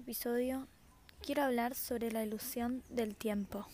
episodio 0.00 0.66
quiero 1.20 1.42
hablar 1.42 1.74
sobre 1.74 2.10
la 2.10 2.24
ilusión 2.24 2.82
del 2.88 3.14
tiempo. 3.14 3.66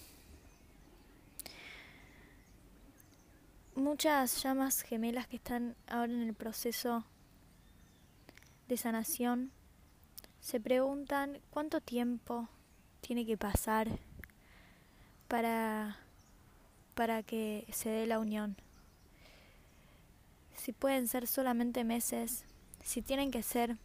Muchas 3.76 4.42
llamas 4.42 4.82
gemelas 4.82 5.28
que 5.28 5.36
están 5.36 5.76
ahora 5.86 6.12
en 6.12 6.22
el 6.22 6.34
proceso 6.34 7.04
de 8.66 8.76
sanación 8.76 9.52
se 10.40 10.58
preguntan 10.58 11.38
cuánto 11.50 11.80
tiempo 11.80 12.48
tiene 13.00 13.24
que 13.24 13.36
pasar 13.36 13.88
para, 15.28 15.96
para 16.96 17.22
que 17.22 17.68
se 17.72 17.88
dé 17.88 18.04
la 18.06 18.18
unión. 18.18 18.56
Si 20.56 20.72
pueden 20.72 21.06
ser 21.06 21.28
solamente 21.28 21.84
meses, 21.84 22.44
si 22.82 23.00
tienen 23.00 23.30
que 23.30 23.44
ser 23.44 23.76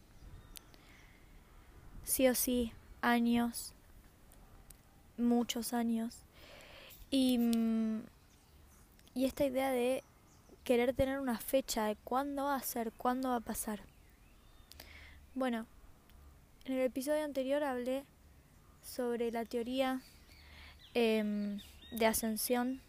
sí 2.04 2.28
o 2.28 2.34
sí 2.34 2.72
años, 3.00 3.72
muchos 5.18 5.72
años. 5.72 6.18
Y, 7.10 7.38
mm, 7.38 8.02
y 9.14 9.24
esta 9.24 9.44
idea 9.44 9.70
de 9.70 10.02
querer 10.64 10.94
tener 10.94 11.18
una 11.20 11.38
fecha 11.38 11.86
de 11.86 11.96
cuándo 11.96 12.44
va 12.44 12.56
a 12.56 12.62
ser, 12.62 12.92
cuándo 12.92 13.30
va 13.30 13.36
a 13.36 13.40
pasar. 13.40 13.80
Bueno, 15.34 15.66
en 16.64 16.74
el 16.74 16.80
episodio 16.80 17.24
anterior 17.24 17.64
hablé 17.64 18.04
sobre 18.82 19.32
la 19.32 19.44
teoría 19.44 20.00
em, 20.94 21.60
de 21.90 22.06
ascensión 22.06 22.80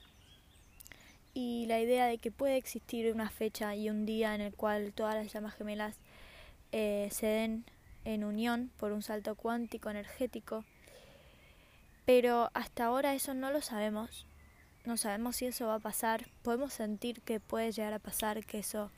y 1.34 1.66
la 1.68 1.80
idea 1.80 2.06
de 2.06 2.18
que 2.18 2.32
puede 2.32 2.58
existir 2.58 3.12
una 3.14 3.30
fecha 3.30 3.76
y 3.76 3.90
un 3.90 4.06
día 4.06 4.36
en 4.36 4.42
el 4.42 4.54
cual 4.54 4.94
todas 4.94 5.16
las 5.16 5.34
llamas 5.34 5.56
gemelas 5.56 5.96
eh, 6.72 7.10
se 7.12 7.28
den 7.28 7.66
en 8.06 8.24
unión 8.24 8.72
por 8.78 8.92
un 8.92 9.02
salto 9.02 9.36
cuántico 9.36 9.90
energético. 9.90 10.66
Pero 12.06 12.50
hasta 12.54 12.86
ahora 12.86 13.14
eso 13.14 13.34
no 13.34 13.52
lo 13.52 13.62
sabemos. 13.62 14.26
No 14.86 14.98
sabemos 14.98 15.38
si 15.38 15.46
eso 15.46 15.68
va 15.68 15.76
a 15.76 15.80
pasar. 15.80 16.30
Podemos 16.42 16.74
sentir 16.74 17.22
que 17.22 17.40
puede 17.40 17.72
llegar 17.72 17.94
a 17.94 18.00
pasar, 18.00 18.46
que 18.46 18.60
eso 18.60 18.92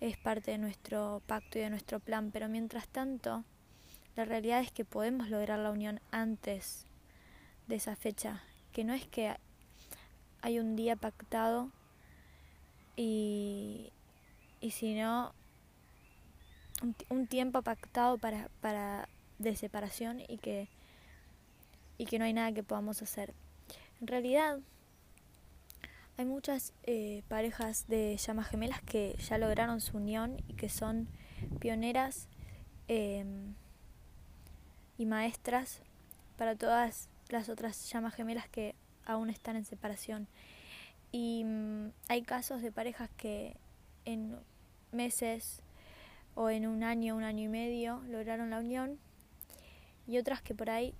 es 0.00 0.18
parte 0.18 0.50
de 0.50 0.58
nuestro 0.58 1.22
pacto 1.26 1.58
y 1.58 1.62
de 1.62 1.70
nuestro 1.70 2.00
plan. 2.00 2.30
Pero 2.30 2.48
mientras 2.48 2.88
tanto, 2.88 3.44
la 4.16 4.24
realidad 4.24 4.60
es 4.60 4.70
que 4.70 4.84
podemos 4.84 5.30
lograr 5.30 5.58
la 5.58 5.70
unión 5.70 6.00
antes 6.10 6.86
de 7.66 7.76
esa 7.76 7.96
fecha. 7.96 8.42
Que 8.72 8.84
no 8.84 8.92
es 8.92 9.06
que 9.06 9.34
hay 10.42 10.58
un 10.58 10.76
día 10.76 10.96
pactado 10.96 11.70
y, 12.96 13.92
y 14.60 14.72
si 14.72 14.94
no 14.94 15.32
un, 17.10 17.26
tiempo 17.26 17.62
pactado 17.62 18.18
para, 18.18 18.48
para 18.60 19.08
de 19.38 19.56
separación 19.56 20.20
y 20.20 20.38
que, 20.38 20.68
y 21.96 22.06
que 22.06 22.18
no 22.18 22.24
hay 22.24 22.32
nada 22.32 22.52
que 22.52 22.62
podamos 22.62 23.02
hacer. 23.02 23.34
En 24.00 24.06
realidad, 24.06 24.60
hay 26.16 26.24
muchas 26.24 26.72
eh, 26.84 27.22
parejas 27.28 27.86
de 27.88 28.16
llamas 28.16 28.48
gemelas 28.48 28.82
que 28.82 29.16
ya 29.18 29.38
lograron 29.38 29.80
su 29.80 29.96
unión 29.96 30.42
y 30.48 30.54
que 30.54 30.68
son 30.68 31.08
pioneras 31.60 32.28
em, 32.88 33.54
y 34.96 35.06
maestras 35.06 35.80
para 36.36 36.56
todas 36.56 37.08
las 37.28 37.48
otras 37.48 37.88
llamas 37.90 38.14
gemelas 38.14 38.48
que 38.48 38.74
aún 39.06 39.30
están 39.30 39.54
en 39.54 39.64
separación. 39.64 40.26
Y 41.12 41.44
mm, 41.44 41.92
hay 42.08 42.22
casos 42.22 42.62
de 42.62 42.72
parejas 42.72 43.10
que 43.16 43.56
en 44.04 44.36
meses 44.90 45.62
o 46.38 46.50
en 46.50 46.68
un 46.68 46.84
año, 46.84 47.16
un 47.16 47.24
año 47.24 47.46
y 47.46 47.48
medio 47.48 48.00
lograron 48.08 48.50
la 48.50 48.60
unión 48.60 48.96
y 50.06 50.18
otras 50.18 50.40
que 50.40 50.54
por 50.54 50.70
ahí 50.70 50.94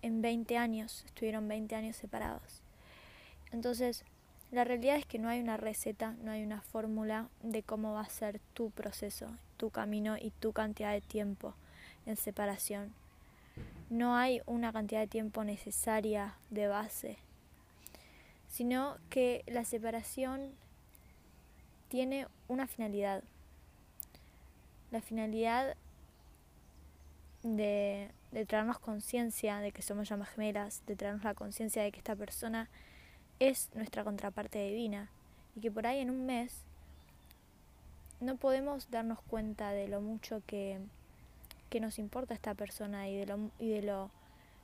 en 0.00 0.22
20 0.22 0.56
años, 0.56 1.02
estuvieron 1.06 1.48
20 1.48 1.74
años 1.74 1.96
separados. 1.96 2.62
Entonces, 3.50 4.04
la 4.52 4.62
realidad 4.62 4.96
es 4.96 5.04
que 5.04 5.18
no 5.18 5.28
hay 5.28 5.40
una 5.40 5.56
receta, 5.56 6.14
no 6.22 6.30
hay 6.30 6.44
una 6.44 6.60
fórmula 6.60 7.28
de 7.42 7.64
cómo 7.64 7.94
va 7.94 8.02
a 8.02 8.08
ser 8.08 8.38
tu 8.54 8.70
proceso, 8.70 9.36
tu 9.56 9.70
camino 9.70 10.16
y 10.18 10.30
tu 10.30 10.52
cantidad 10.52 10.92
de 10.92 11.00
tiempo 11.00 11.54
en 12.06 12.16
separación. 12.16 12.94
No 13.90 14.16
hay 14.16 14.40
una 14.46 14.72
cantidad 14.72 15.00
de 15.00 15.08
tiempo 15.08 15.42
necesaria 15.42 16.36
de 16.50 16.68
base, 16.68 17.18
sino 18.46 18.98
que 19.10 19.42
la 19.48 19.64
separación 19.64 20.52
tiene 21.88 22.28
una 22.46 22.68
finalidad, 22.68 23.24
la 24.90 25.00
finalidad 25.00 25.76
de, 27.42 28.10
de 28.32 28.46
traernos 28.46 28.78
conciencia 28.78 29.58
de 29.58 29.72
que 29.72 29.82
somos 29.82 30.08
llamas 30.08 30.30
gemelas, 30.30 30.82
de 30.86 30.96
traernos 30.96 31.24
la 31.24 31.34
conciencia 31.34 31.82
de 31.82 31.92
que 31.92 31.98
esta 31.98 32.16
persona 32.16 32.68
es 33.38 33.70
nuestra 33.74 34.04
contraparte 34.04 34.64
divina 34.66 35.10
y 35.54 35.60
que 35.60 35.70
por 35.70 35.86
ahí 35.86 36.00
en 36.00 36.10
un 36.10 36.26
mes 36.26 36.64
no 38.20 38.36
podemos 38.36 38.90
darnos 38.90 39.20
cuenta 39.22 39.70
de 39.72 39.88
lo 39.88 40.00
mucho 40.00 40.42
que, 40.46 40.80
que 41.68 41.80
nos 41.80 41.98
importa 41.98 42.34
esta 42.34 42.54
persona 42.54 43.08
y 43.08 43.16
de, 43.16 43.26
lo, 43.26 43.50
y 43.58 43.68
de 43.68 43.82
lo 43.82 44.10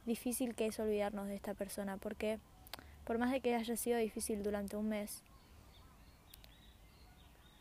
difícil 0.07 0.55
que 0.55 0.67
es 0.67 0.79
olvidarnos 0.81 1.29
de 1.29 1.35
esta 1.35 1.55
persona, 1.55 1.97
porque 1.97 2.39
por 3.05 3.19
más 3.19 3.31
de 3.31 3.41
que 3.41 3.55
haya 3.55 3.77
sido 3.77 3.99
difícil 3.99 4.43
durante 4.43 4.77
un 4.77 4.89
mes, 4.89 5.23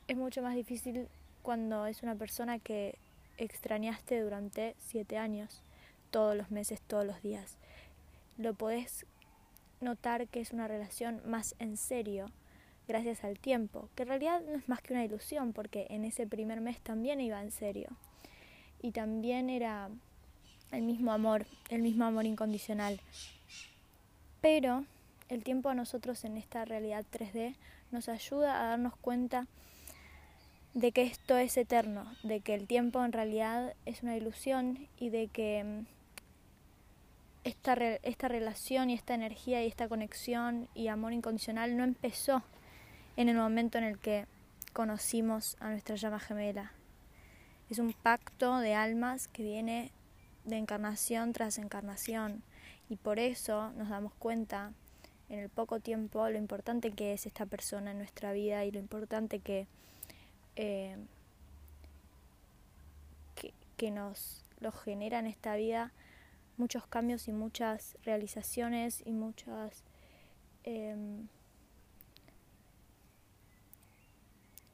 es 0.08 0.18
mucho 0.18 0.42
más 0.42 0.56
difícil 0.56 1.08
cuando 1.42 1.86
es 1.86 2.04
una 2.04 2.16
persona 2.16 2.60
que 2.60 2.98
extrañaste 3.38 4.22
durante 4.22 4.76
siete 4.80 5.18
años, 5.18 5.62
todos 6.12 6.36
los 6.36 6.52
meses, 6.52 6.82
todos 6.82 7.06
los 7.06 7.22
días. 7.22 7.58
Lo 8.38 8.54
podés 8.54 9.06
notar 9.80 10.28
que 10.28 10.42
es 10.42 10.52
una 10.52 10.68
relación 10.68 11.22
más 11.26 11.56
en 11.60 11.78
serio 11.78 12.32
gracias 12.88 13.24
al 13.24 13.40
tiempo, 13.40 13.90
que 13.96 14.04
en 14.04 14.10
realidad 14.10 14.42
no 14.42 14.58
es 14.58 14.68
más 14.68 14.82
que 14.82 14.94
una 14.94 15.06
ilusión, 15.06 15.54
porque 15.54 15.88
en 15.90 16.04
ese 16.04 16.28
primer 16.28 16.62
mes 16.62 16.80
también 16.82 17.22
iba 17.22 17.42
en 17.42 17.52
serio. 17.52 17.90
Y 18.82 18.92
también 18.92 19.50
era 19.50 19.90
el 20.72 20.82
mismo 20.82 21.14
amor, 21.14 21.46
el 21.70 21.82
mismo 21.82 22.06
amor 22.06 22.26
incondicional. 22.26 23.00
Pero 24.42 24.86
el 25.30 25.44
tiempo 25.44 25.70
a 25.70 25.76
nosotros 25.76 26.26
en 26.26 26.38
esta 26.38 26.66
realidad 26.66 27.06
3D 27.12 27.56
nos 27.92 28.10
ayuda 28.10 28.62
a 28.62 28.70
darnos 28.70 28.96
cuenta 28.98 29.48
de 30.74 30.92
que 30.92 31.04
esto 31.04 31.38
es 31.38 31.58
eterno, 31.58 32.06
de 32.24 32.40
que 32.40 32.54
el 32.54 32.68
tiempo 32.68 33.04
en 33.04 33.12
realidad 33.12 33.76
es 33.86 34.04
una 34.04 34.16
ilusión 34.16 34.88
y 34.98 35.10
de 35.10 35.28
que 35.28 35.64
mm, 35.64 35.86
esta, 37.44 37.74
esta 37.74 38.28
relación 38.28 38.90
y 38.90 38.94
esta 38.94 39.14
energía 39.14 39.64
y 39.64 39.68
esta 39.68 39.90
conexión 39.90 40.70
y 40.74 40.88
amor 40.88 41.14
incondicional 41.14 41.76
no 41.76 41.84
empezó 41.84 42.44
en 43.18 43.30
el 43.30 43.36
momento 43.36 43.78
en 43.78 43.84
el 43.84 43.98
que 44.00 44.26
conocimos 44.74 45.58
a 45.60 45.70
nuestra 45.70 45.96
llama 45.96 46.20
gemela. 46.20 46.72
Es 47.70 47.80
un 47.80 47.94
pacto 47.94 48.60
de 48.60 48.74
almas 48.74 49.28
que 49.28 49.44
viene 49.44 49.92
de 50.46 50.58
encarnación 50.58 51.34
tras 51.34 51.58
encarnación 51.58 52.44
y 52.90 52.96
por 52.96 53.20
eso 53.20 53.72
nos 53.72 53.90
damos 53.90 54.14
cuenta 54.14 54.72
en 55.30 55.40
el 55.40 55.50
poco 55.50 55.80
tiempo 55.80 56.30
lo 56.30 56.38
importante 56.38 56.92
que 56.92 57.14
es 57.14 57.26
esta 57.26 57.46
persona 57.46 57.92
en 57.92 57.98
nuestra 57.98 58.34
vida 58.34 58.66
y 58.66 58.72
lo 58.72 58.80
importante 58.80 59.40
que 59.40 59.68
eh, 60.56 60.98
que, 63.78 63.92
nos 63.92 64.46
lo 64.60 64.72
genera 64.72 65.18
en 65.18 65.26
esta 65.26 65.56
vida 65.56 65.92
muchos 66.58 66.86
cambios 66.86 67.28
y 67.28 67.34
muchas 67.34 67.98
realizaciones 68.04 69.02
y 69.04 69.12
muchas 69.12 69.84
em, 70.64 71.28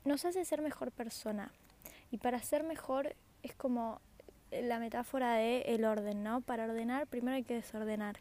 nos 0.04 0.26
hace 0.26 0.44
ser 0.44 0.62
mejor 0.62 0.92
persona 0.92 1.54
y 2.12 2.18
para 2.18 2.42
ser 2.42 2.64
mejor 2.64 3.16
es 3.44 3.56
como 3.56 4.02
la 4.52 4.80
metáfora 4.80 5.36
de 5.36 5.62
el 5.62 5.86
orden, 5.86 6.24
¿no? 6.24 6.42
Para 6.42 6.66
ordenar 6.66 7.08
primero 7.08 7.36
hay 7.36 7.44
que 7.44 7.54
desordenar 7.54 8.20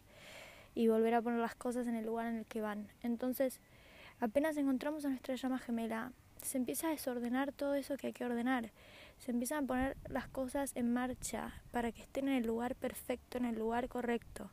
y 0.75 0.88
volver 0.88 1.14
a 1.14 1.23
poner 1.23 1.41
las 1.41 1.55
cosas 1.55 1.87
en 1.87 1.97
el 1.97 2.06
lugar 2.06 2.26
en 2.26 2.37
el 2.37 2.47
que 2.47 2.61
van. 2.61 2.88
Entonces, 3.02 3.61
apenas 4.20 4.56
encontramos 4.56 5.05
a 5.05 5.09
nuestra 5.09 5.35
llama 5.35 5.59
gemela, 5.59 6.12
se 6.46 6.58
empieza 6.58 6.88
a 6.88 6.90
desordenar 6.90 7.52
todo 7.52 7.75
eso 7.75 7.96
que 7.96 8.08
hay 8.08 8.12
que 8.12 8.25
ordenar. 8.25 8.70
Se 9.19 9.31
empiezan 9.31 9.64
a 9.64 9.66
poner 9.66 9.96
las 10.08 10.28
cosas 10.28 10.72
en 10.75 10.93
marcha 10.93 11.52
para 11.72 11.93
que 11.93 12.02
estén 12.02 12.28
en 12.28 12.34
el 12.34 12.46
lugar 12.46 12.75
perfecto, 12.75 13.38
en 13.38 13.44
el 13.44 13.58
lugar 13.58 13.88
correcto. 13.88 14.50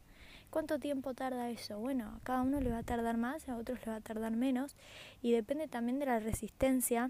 ¿Cuánto 0.50 0.80
tiempo 0.80 1.14
tarda 1.14 1.50
eso? 1.50 1.80
Bueno, 1.80 2.14
a 2.16 2.24
cada 2.24 2.44
uno 2.44 2.62
le 2.62 2.70
va 2.70 2.80
a 2.80 2.84
tardar 2.84 3.18
más, 3.18 3.50
a 3.50 3.58
otros 3.58 3.80
le 3.86 3.92
va 3.92 3.98
a 3.98 4.02
tardar 4.02 4.32
menos 4.32 4.76
y 5.22 5.32
depende 5.32 5.68
también 5.68 6.00
de 6.00 6.06
la 6.06 6.20
resistencia 6.20 7.10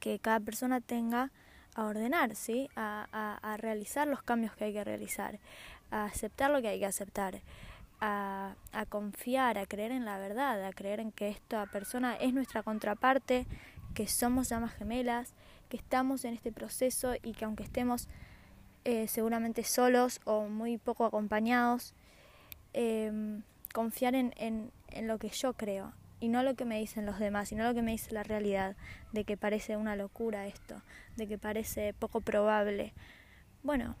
que 0.00 0.18
cada 0.18 0.40
persona 0.40 0.80
tenga 0.80 1.30
a 1.74 1.84
ordenar, 1.84 2.34
¿sí? 2.34 2.68
a, 2.74 3.06
a, 3.12 3.52
a 3.52 3.56
realizar 3.56 4.08
los 4.08 4.22
cambios 4.22 4.54
que 4.56 4.64
hay 4.64 4.72
que 4.72 4.84
realizar, 4.84 5.38
a 5.90 6.04
aceptar 6.04 6.50
lo 6.50 6.60
que 6.60 6.68
hay 6.68 6.80
que 6.80 6.86
aceptar, 6.86 7.40
a, 8.00 8.56
a, 8.72 8.86
confiar, 8.86 9.56
a 9.58 9.66
creer 9.66 9.92
en 9.92 10.04
la 10.04 10.18
verdad, 10.18 10.64
a 10.64 10.72
creer 10.72 10.98
en 10.98 11.12
que 11.12 11.28
esta 11.28 11.64
persona 11.66 12.16
es 12.16 12.34
nuestra 12.34 12.64
contraparte, 12.64 13.46
que 13.92 14.06
somos 14.06 14.48
llamas 14.48 14.74
gemelas, 14.74 15.34
que 15.68 15.76
estamos 15.76 16.24
en 16.24 16.34
este 16.34 16.52
proceso 16.52 17.14
y 17.22 17.32
que 17.32 17.44
aunque 17.44 17.62
estemos 17.62 18.08
eh, 18.84 19.06
seguramente 19.06 19.62
solos 19.64 20.20
o 20.24 20.48
muy 20.48 20.76
poco 20.78 21.04
acompañados, 21.04 21.94
em, 22.72 23.42
confiar 23.72 24.14
en, 24.14 24.34
en, 24.36 24.72
lo 25.06 25.18
que 25.18 25.28
yo 25.28 25.54
creo 25.54 25.92
y 26.20 26.28
no 26.28 26.42
lo 26.42 26.54
que 26.54 26.64
me 26.64 26.78
dicen 26.78 27.06
los 27.06 27.18
demás, 27.18 27.48
sino 27.48 27.64
lo 27.64 27.74
que 27.74 27.82
me 27.82 27.92
dice 27.92 28.12
la 28.12 28.22
realidad, 28.22 28.76
de 29.12 29.24
que 29.24 29.36
parece 29.36 29.76
una 29.76 29.96
locura 29.96 30.46
esto, 30.46 30.82
de 31.16 31.26
que 31.26 31.38
parece 31.38 31.94
poco 31.94 32.20
probable. 32.20 32.92
Bueno, 33.62 33.96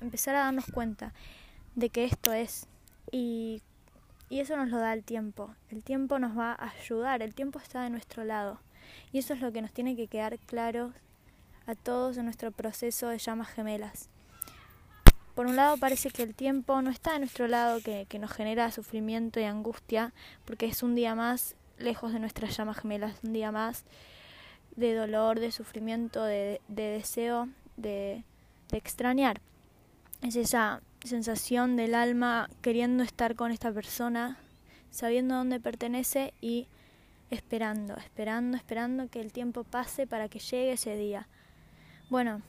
empezar 0.00 0.34
a 0.34 0.40
darnos 0.44 0.66
cuenta 0.66 1.12
de 1.74 1.90
que 1.90 2.04
esto 2.04 2.32
es 2.32 2.68
y, 3.10 3.62
y 4.28 4.40
eso 4.40 4.56
nos 4.56 4.70
lo 4.70 4.78
da 4.78 4.92
el 4.92 5.04
tiempo. 5.04 5.54
El 5.70 5.84
tiempo 5.84 6.18
nos 6.18 6.36
va 6.36 6.52
a 6.52 6.70
ayudar, 6.70 7.22
el 7.22 7.34
tiempo 7.34 7.58
está 7.58 7.82
de 7.82 7.90
nuestro 7.90 8.24
lado. 8.24 8.60
Y 9.12 9.18
eso 9.18 9.34
es 9.34 9.40
lo 9.40 9.52
que 9.52 9.62
nos 9.62 9.72
tiene 9.72 9.96
que 9.96 10.08
quedar 10.08 10.38
claro 10.38 10.92
a 11.66 11.74
todos 11.74 12.16
en 12.16 12.24
nuestro 12.24 12.50
proceso 12.50 13.08
de 13.08 13.18
llamas 13.18 13.48
gemelas 13.48 14.08
por 15.34 15.46
un 15.46 15.56
lado 15.56 15.76
parece 15.76 16.10
que 16.10 16.22
el 16.22 16.34
tiempo 16.34 16.80
no 16.82 16.90
está 16.90 17.14
a 17.14 17.18
nuestro 17.18 17.48
lado, 17.48 17.80
que, 17.80 18.06
nos 18.18 18.32
genera 18.32 18.70
sufrimiento 18.70 19.40
y 19.40 19.44
angustia, 19.44 20.12
porque 20.44 20.66
es 20.66 20.82
un 20.82 20.94
día 20.94 21.14
más 21.14 21.56
lejos 21.78 22.12
de 22.12 22.20
nuestras 22.20 22.56
llamas 22.56 22.78
gemelas, 22.78 23.16
un 23.24 23.32
día 23.32 23.50
más 23.50 23.84
de 24.76 24.94
dolor, 24.94 25.40
de 25.40 25.50
sufrimiento, 25.50 26.22
de, 26.24 26.60
deseo, 26.68 27.48
de, 27.76 28.24
de 28.70 28.78
extrañar. 28.78 29.40
Es 30.20 30.36
esa 30.36 30.82
sensación 31.02 31.76
del 31.76 31.94
alma 31.94 32.48
queriendo 32.60 33.02
estar 33.02 33.34
con 33.34 33.50
esta 33.50 33.72
persona, 33.72 34.38
sabiendo 34.90 35.34
dónde 35.34 35.60
pertenece 35.60 36.34
y 36.40 36.68
esperando, 37.32 37.96
esperando, 37.96 38.58
esperando 38.58 39.08
que 39.08 39.20
el 39.20 39.32
tiempo 39.32 39.64
pase 39.64 40.06
para 40.06 40.28
que 40.28 40.38
llegue 40.38 40.72
ese 40.72 40.96
día. 40.96 41.28
Bueno, 42.10 42.42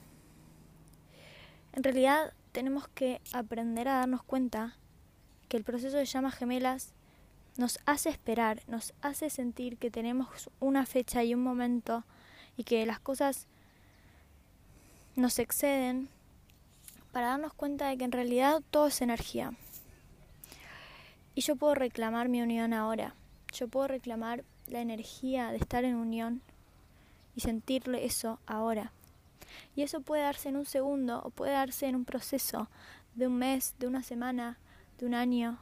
en 1.72 1.82
realidad 1.82 2.34
tenemos 2.52 2.86
que 2.88 3.22
aprender 3.32 3.88
a 3.88 3.94
darnos 3.94 4.22
cuenta 4.22 4.76
que 5.48 5.56
el 5.56 5.64
proceso 5.64 5.96
de 5.96 6.04
llamas 6.04 6.34
gemelas 6.34 6.92
nos 7.56 7.80
hace 7.86 8.10
esperar, 8.10 8.62
nos 8.66 8.92
hace 9.00 9.30
sentir 9.30 9.78
que 9.78 9.90
tenemos 9.90 10.50
una 10.60 10.84
fecha 10.84 11.24
y 11.24 11.34
un 11.34 11.42
momento 11.42 12.04
y 12.58 12.64
que 12.64 12.84
las 12.84 13.00
cosas 13.00 13.46
nos 15.16 15.38
exceden 15.38 16.10
para 17.10 17.28
darnos 17.28 17.54
cuenta 17.54 17.88
de 17.88 17.96
que 17.96 18.04
en 18.04 18.12
realidad 18.12 18.60
todo 18.70 18.88
es 18.88 19.00
energía. 19.00 19.52
Y 21.34 21.40
yo 21.40 21.56
puedo 21.56 21.74
reclamar 21.74 22.28
mi 22.28 22.42
unión 22.42 22.74
ahora, 22.74 23.14
yo 23.52 23.66
puedo 23.68 23.88
reclamar 23.88 24.44
la 24.74 24.80
energía 24.80 25.52
de 25.52 25.56
estar 25.56 25.84
en 25.84 25.94
unión 25.94 26.42
y 27.36 27.40
sentirle 27.40 28.04
eso 28.04 28.40
ahora. 28.44 28.92
Y 29.76 29.82
eso 29.82 30.00
puede 30.00 30.22
darse 30.22 30.48
en 30.48 30.56
un 30.56 30.66
segundo 30.66 31.22
o 31.24 31.30
puede 31.30 31.52
darse 31.52 31.86
en 31.86 31.94
un 31.94 32.04
proceso 32.04 32.68
de 33.14 33.28
un 33.28 33.38
mes, 33.38 33.74
de 33.78 33.86
una 33.86 34.02
semana, 34.02 34.58
de 34.98 35.06
un 35.06 35.14
año, 35.14 35.58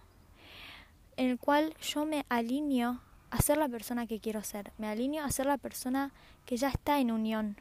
en 1.16 1.28
el 1.28 1.38
cual 1.38 1.74
yo 1.82 2.06
me 2.06 2.24
alineo 2.30 3.00
a 3.30 3.42
ser 3.42 3.58
la 3.58 3.68
persona 3.68 4.06
que 4.06 4.18
quiero 4.18 4.42
ser, 4.42 4.72
me 4.78 4.88
alineo 4.88 5.24
a 5.24 5.30
ser 5.30 5.44
la 5.44 5.58
persona 5.58 6.10
que 6.46 6.56
ya 6.56 6.68
está 6.68 6.98
en 6.98 7.10
unión, 7.10 7.56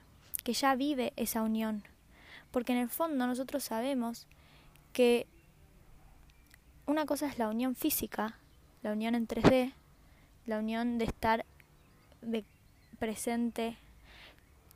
que 0.46 0.54
ya 0.54 0.76
vive 0.76 1.12
esa 1.18 1.42
unión. 1.42 1.84
Porque 2.52 2.72
en 2.72 2.80
el 2.80 2.90
fondo 2.90 3.28
nosotros 3.28 3.64
sabemos 3.64 4.26
que 4.94 5.28
una 6.86 7.06
cosa 7.06 7.28
es 7.28 7.38
la 7.38 7.50
unión 7.50 7.76
física, 7.76 8.38
la 8.84 8.94
unión 8.94 9.16
en 9.16 9.28
3D, 9.28 9.74
la 10.46 10.60
unión 10.60 10.98
de 10.98 11.06
estar 11.06 11.46
de 12.22 12.44
presente 13.00 13.78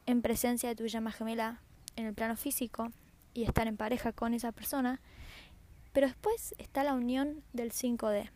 en 0.06 0.22
presencia 0.22 0.70
de 0.70 0.76
tu 0.76 0.88
llama 0.88 1.12
gemela 1.12 1.60
en 1.96 2.06
el 2.06 2.14
plano 2.14 2.36
físico 2.36 2.92
y 3.34 3.44
estar 3.44 3.68
en 3.68 3.78
pareja 3.78 4.12
con 4.12 4.34
esa 4.34 4.52
persona, 4.52 5.02
pero 5.94 6.08
después 6.08 6.56
está 6.58 6.84
la 6.84 6.94
unión 6.94 7.44
del 7.54 7.72
5D. 7.72 8.30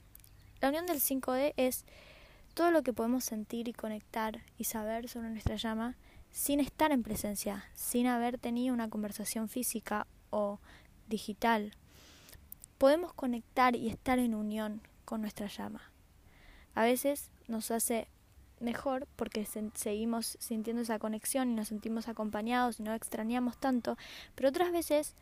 La 0.61 0.69
unión 0.69 0.85
del 0.85 0.99
5D 0.99 1.53
es 1.57 1.85
todo 2.53 2.71
lo 2.71 2.83
que 2.83 2.93
podemos 2.93 3.23
sentir 3.23 3.67
y 3.67 3.73
conectar 3.73 4.41
y 4.57 4.65
saber 4.65 5.07
sobre 5.07 5.29
nuestra 5.29 5.55
llama 5.55 5.95
sin 6.31 6.59
estar 6.59 6.91
en 6.91 7.03
presencia, 7.03 7.65
sin 7.73 8.07
haber 8.07 8.37
tenido 8.37 8.73
una 8.73 8.89
conversación 8.89 9.47
física 9.47 10.05
o 10.29 10.59
digital. 11.07 11.73
Podemos 12.77 13.13
conectar 13.13 13.75
y 13.75 13.89
estar 13.89 14.19
en 14.19 14.35
unión 14.35 14.81
con 15.05 15.21
nuestra 15.21 15.47
llama. 15.47 15.88
A 16.79 16.83
veces 16.83 17.29
nos 17.49 17.71
hace 17.71 18.07
mejor 18.61 19.05
porque 19.17 19.45
seguimos 19.73 20.37
sintiendo 20.39 20.81
esa 20.81 20.97
conexión 20.97 21.51
y 21.51 21.53
nos 21.53 21.67
sentimos 21.67 22.07
acompañados 22.07 22.79
y 22.79 22.83
no 22.83 22.93
extrañamos 22.93 23.57
tanto, 23.57 23.97
pero 24.33 24.47
otras 24.47 24.71
veces 24.71 25.13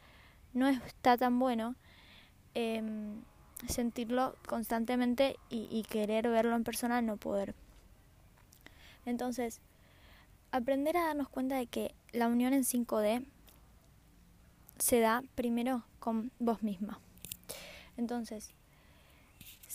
no 0.53 0.67
está 0.67 1.17
tan 1.17 1.39
bueno 1.39 1.73
em, 2.53 3.23
sentirlo 3.67 4.35
constantemente 4.47 5.35
y, 5.49 5.67
y 5.71 5.81
querer 5.81 6.29
verlo 6.29 6.55
en 6.55 6.63
persona, 6.63 7.01
no 7.01 7.17
poder. 7.17 7.55
Entonces, 9.07 9.59
aprender 10.51 10.95
a 10.95 11.07
darnos 11.07 11.27
cuenta 11.27 11.55
de 11.55 11.65
que 11.65 11.95
la 12.11 12.27
unión 12.27 12.53
en 12.53 12.65
5D 12.65 13.25
se 14.77 14.99
da 14.99 15.23
primero 15.33 15.85
con 15.97 16.31
vos 16.37 16.61
misma. 16.61 16.99
Entonces, 17.97 18.53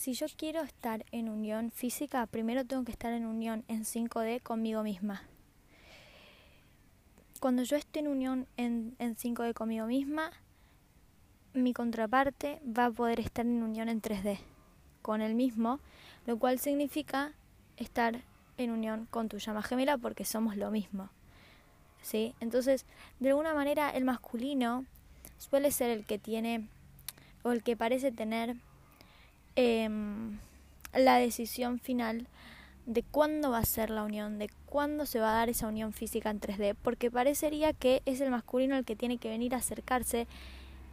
si 0.03 0.15
yo 0.15 0.27
quiero 0.37 0.63
estar 0.63 1.07
en 1.13 1.29
unión 1.29 1.71
física, 1.71 2.27
primero 2.27 2.65
tengo 2.65 2.85
que 2.85 2.91
estar 2.91 3.13
en 3.13 3.25
unión 3.25 3.63
en 3.69 3.85
5D 3.85 4.43
conmigo 4.43 4.83
misma. 4.83 5.23
Cuando 7.39 7.63
yo 7.63 7.77
esté 7.77 8.01
en 8.01 8.09
unión 8.09 8.49
en, 8.57 8.97
en 8.99 9.15
5D 9.15 9.55
conmigo 9.55 9.87
misma, 9.87 10.33
mi 11.55 11.73
contraparte 11.73 12.61
va 12.67 12.87
a 12.87 12.91
poder 12.91 13.21
estar 13.21 13.47
en 13.47 13.63
unión 13.63 13.89
en 13.89 14.03
3D 14.03 14.41
con 15.03 15.23
el 15.23 15.37
mismo, 15.37 15.79
lo 16.27 16.37
cual 16.37 16.59
significa 16.59 17.35
estar 17.77 18.23
en 18.57 18.73
unión 18.73 19.07
con 19.09 19.29
tu 19.29 19.39
llama 19.39 19.63
gemela 19.63 19.99
porque 19.99 20.25
somos 20.25 20.57
lo 20.57 20.73
mismo. 20.73 21.11
¿Sí? 22.01 22.35
Entonces, 22.41 22.87
de 23.21 23.29
alguna 23.29 23.55
manera 23.55 23.89
el 23.91 24.05
masculino 24.05 24.85
suele 25.39 25.71
ser 25.71 25.91
el 25.91 26.05
que 26.05 26.19
tiene 26.19 26.67
o 27.45 27.53
el 27.53 27.63
que 27.63 27.77
parece 27.77 28.11
tener 28.11 28.57
Em, 29.55 30.39
la 30.95 31.17
decisión 31.17 31.79
final 31.79 32.27
de 32.87 33.03
cuándo 33.03 33.51
va 33.51 33.59
a 33.59 33.65
ser 33.65 33.91
la 33.91 34.03
unión, 34.03 34.39
de 34.39 34.51
cuándo 34.67 35.07
se 35.07 35.21
va 35.21 35.33
a 35.33 35.35
dar 35.35 35.49
esa 35.49 35.69
unión 35.69 35.93
física 35.93 36.31
en 36.31 36.41
3D, 36.41 36.75
porque 36.83 37.11
parecería 37.11 37.73
que 37.73 38.03
es 38.07 38.21
el 38.21 38.31
masculino 38.31 38.77
el 38.77 38.85
que 38.85 38.97
tiene 38.97 39.19
que 39.19 39.29
venir 39.29 39.55
a 39.55 39.59
acercarse 39.59 40.27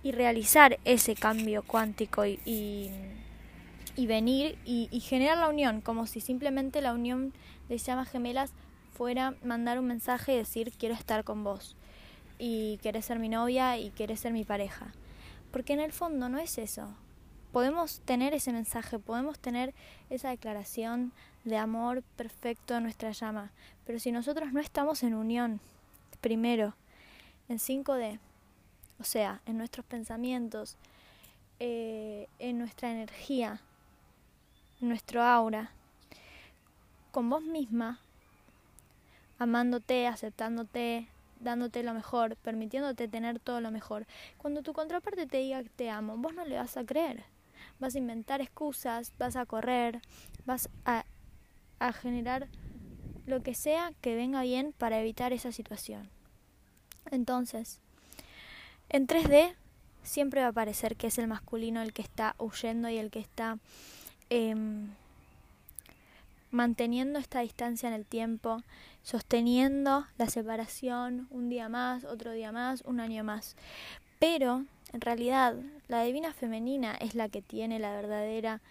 y 0.04 0.12
realizar 0.12 0.78
ese 0.86 1.16
cambio 1.16 1.64
cuántico 1.64 2.26
y, 2.26 2.40
y, 2.46 4.06
venir 4.08 4.58
y, 4.66 4.88
y, 4.92 5.00
generar 5.00 5.38
la 5.38 5.50
unión, 5.50 5.82
como 5.82 6.06
si 6.06 6.22
simplemente 6.22 6.82
la 6.82 6.94
unión 6.94 7.34
de 7.70 7.78
llamas 7.78 8.10
gemelas 8.10 8.52
fuera 8.94 9.36
mandar 9.44 9.80
un 9.80 9.88
mensaje 9.88 10.34
y 10.34 10.38
decir 10.38 10.72
quiero 10.78 10.96
estar 10.96 11.24
con 11.24 11.44
vos 11.44 11.76
y 12.38 12.78
querés 12.78 13.06
ser 13.06 13.20
mi 13.20 13.30
novia 13.30 13.78
y 13.78 13.90
querés 13.92 14.22
ser 14.22 14.32
mi 14.32 14.46
pareja. 14.46 14.94
Porque 15.52 15.74
en 15.74 15.80
el 15.80 15.92
fondo 15.92 16.30
no 16.30 16.38
es 16.38 16.58
eso 16.58 16.94
podemos 17.52 18.00
tener 18.02 18.34
ese 18.34 18.54
mensaje, 18.54 19.00
podemos 19.00 19.40
tener 19.40 19.74
esa 20.10 20.30
declaración 20.30 21.12
de 21.44 21.58
amor 21.58 22.04
perfecto 22.16 22.76
a 22.76 22.80
nuestra 22.80 23.12
llama, 23.12 23.52
pero 23.86 24.00
si 24.00 24.12
nosotros 24.12 24.54
no 24.54 24.60
estamos 24.60 25.04
en 25.04 25.16
unión, 25.16 25.60
primero, 26.22 26.76
en 27.48 27.58
5D, 27.58 28.20
o 29.00 29.04
sea, 29.04 29.42
en 29.46 29.58
nuestros 29.58 29.86
pensamientos, 29.86 30.78
eh, 31.60 32.28
en 32.38 32.60
nuestra 32.60 32.92
energía, 32.92 33.62
en 34.82 34.90
nuestro 34.90 35.24
aura, 35.24 35.72
con 37.12 37.30
vos 37.30 37.42
misma, 37.42 38.00
amándote, 39.40 40.06
aceptándote, 40.06 41.08
dándote 41.40 41.82
lo 41.82 41.94
mejor, 41.94 42.36
permitiéndote 42.36 43.08
tener 43.08 43.40
todo 43.40 43.62
lo 43.62 43.72
mejor. 43.72 44.06
Cuando 44.38 44.62
tu 44.62 44.74
contraparte 44.74 45.26
te 45.26 45.38
diga 45.38 45.64
que 45.64 45.70
te 45.70 45.90
amo, 45.90 46.18
vos 46.18 46.34
no 46.34 46.46
le 46.46 46.58
vas 46.58 46.78
a 46.78 46.86
creer 46.86 47.24
vas 47.80 47.96
a 47.96 47.98
inventar 47.98 48.42
excusas, 48.42 49.14
vas 49.18 49.36
a 49.36 49.46
correr, 49.46 50.02
vas 50.46 50.70
a, 50.86 51.06
a 51.80 51.94
generar 51.94 52.48
lo 53.26 53.42
que 53.42 53.54
sea 53.54 53.94
que 54.02 54.16
venga 54.16 54.42
bien 54.42 54.74
para 54.78 55.00
evitar 55.00 55.34
esa 55.34 55.52
situación. 55.52 56.10
Entonces, 57.12 57.80
en 58.90 59.08
3D 59.08 59.56
siempre 60.04 60.42
va 60.42 60.48
a 60.48 60.54
parecer 60.54 60.96
que 60.96 61.08
es 61.08 61.18
el 61.18 61.28
masculino 61.28 61.82
el 61.82 61.94
que 61.94 62.02
está 62.02 62.36
huyendo 62.40 62.90
y 62.90 62.98
el 62.98 63.12
que 63.12 63.20
está 63.20 63.60
em, 64.30 64.90
manteniendo 66.52 67.20
esta 67.20 67.42
distancia 67.42 67.88
en 67.88 67.94
el 67.94 68.06
tiempo, 68.06 68.64
sosteniendo 69.04 70.08
la 70.18 70.28
separación 70.28 71.28
un 71.30 71.50
día 71.50 71.70
más, 71.70 72.04
otro 72.06 72.32
día 72.32 72.52
más, 72.52 72.82
un 72.82 73.00
año 73.00 73.24
más. 73.24 73.56
Pero 74.20 74.66
en 74.92 75.02
realidad, 75.02 75.56
la 75.88 76.04
divina 76.04 76.34
femenina 76.34 76.96
es 76.96 77.16
la 77.16 77.30
que 77.30 77.42
tiene 77.42 77.80
la 77.80 77.94
verdadera 77.94 78.62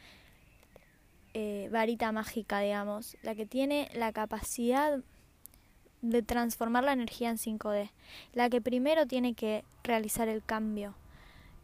eh, 1.34 1.68
varita 1.70 2.10
mágica, 2.10 2.60
digamos, 2.60 3.16
la 3.22 3.34
que 3.34 3.46
tiene 3.46 3.88
la 3.94 4.12
capacidad 4.12 5.00
de 6.02 6.22
transformar 6.22 6.84
la 6.84 6.92
energía 6.92 7.30
en 7.30 7.38
5D. 7.38 7.90
La 8.32 8.50
que 8.50 8.60
primero 8.60 9.06
tiene 9.06 9.34
que 9.34 9.64
realizar 9.84 10.28
el 10.28 10.42
cambio, 10.42 10.94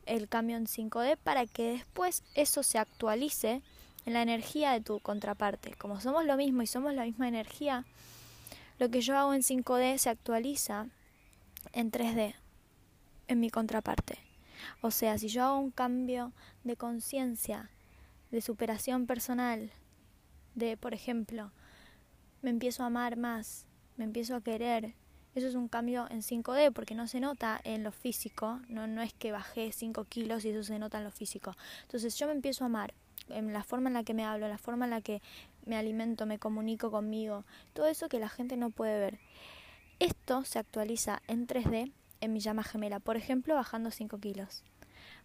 el 0.07 0.29
cambio 0.29 0.57
en 0.57 0.67
5D 0.67 1.17
para 1.17 1.47
que 1.47 1.73
después 1.73 2.23
eso 2.35 2.63
se 2.63 2.79
actualice 2.79 3.63
en 4.07 4.13
la 4.13 4.23
energía 4.23 4.73
de 4.73 4.81
tu 4.81 5.01
contraparte. 5.01 5.75
Como 5.75 6.01
somos 6.01 6.25
lo 6.25 6.37
mismo 6.37 6.63
y 6.63 6.67
somos 6.67 6.95
la 6.95 7.05
misma 7.05 7.27
energía, 7.27 7.85
lo 8.79 8.89
que 8.89 9.01
yo 9.01 9.17
hago 9.17 9.35
en 9.35 9.43
5D 9.43 9.99
se 9.99 10.11
actualiza 10.11 10.87
en 11.73 11.91
3D, 11.91 12.35
en 13.29 13.41
mi 13.41 13.51
contraparte. 13.51 14.24
O 14.81 14.91
sea, 14.91 15.19
si 15.19 15.29
yo 15.29 15.45
hago 15.45 15.59
un 15.59 15.71
cambio 15.71 16.33
de 16.63 16.77
conciencia, 16.77 17.71
de 18.31 18.41
superación 18.41 19.07
personal, 19.07 19.71
de, 20.55 20.77
por 20.77 20.95
ejemplo, 20.95 21.53
me 22.43 22.51
empiezo 22.51 22.83
a 22.83 22.87
amar 22.87 23.17
más, 23.17 23.67
me 23.97 24.05
empiezo 24.05 24.37
a 24.37 24.41
querer, 24.41 24.95
eso 25.35 25.49
es 25.49 25.55
un 25.55 25.69
cambio 25.69 26.07
en 26.11 26.23
5D 26.23 26.73
porque 26.73 26.95
no 26.95 27.09
se 27.09 27.21
nota 27.21 27.61
en 27.65 27.83
lo 27.83 27.91
físico, 27.91 28.61
no, 28.69 28.87
no 28.87 29.03
es 29.03 29.13
que 29.15 29.33
bajé 29.33 29.73
5 29.73 30.05
kilos 30.05 30.45
y 30.45 30.51
eso 30.51 30.63
se 30.63 30.79
nota 30.79 30.99
en 30.99 31.05
lo 31.05 31.11
físico. 31.11 31.57
Entonces 31.83 32.17
yo 32.19 32.27
me 32.27 32.33
empiezo 32.33 32.65
a 32.65 32.67
amar, 32.67 32.95
en 33.29 33.53
la 33.53 33.65
forma 33.65 33.89
en 33.89 33.95
la 33.95 34.05
que 34.05 34.15
me 34.15 34.25
hablo, 34.25 34.47
en 34.47 34.53
la 34.53 34.59
forma 34.59 34.85
en 34.85 34.91
la 34.91 35.01
que 35.01 35.23
me 35.65 35.77
alimento, 35.77 36.27
me 36.27 36.39
comunico 36.39 36.91
conmigo, 36.91 37.45
todo 37.73 37.87
eso 37.87 38.09
que 38.09 38.19
la 38.19 38.29
gente 38.29 38.57
no 38.57 38.71
puede 38.71 38.99
ver. 38.99 39.19
Esto 39.99 40.45
se 40.45 40.59
actualiza 40.59 41.23
en 41.27 41.47
3D 41.47 41.93
en 42.21 42.33
mi 42.33 42.41
llama 42.41 42.63
gemela, 42.63 43.01
por 43.01 43.17
ejemplo, 43.17 43.55
bajando 43.55 43.91
5 43.91 44.19
kilos. 44.19 44.63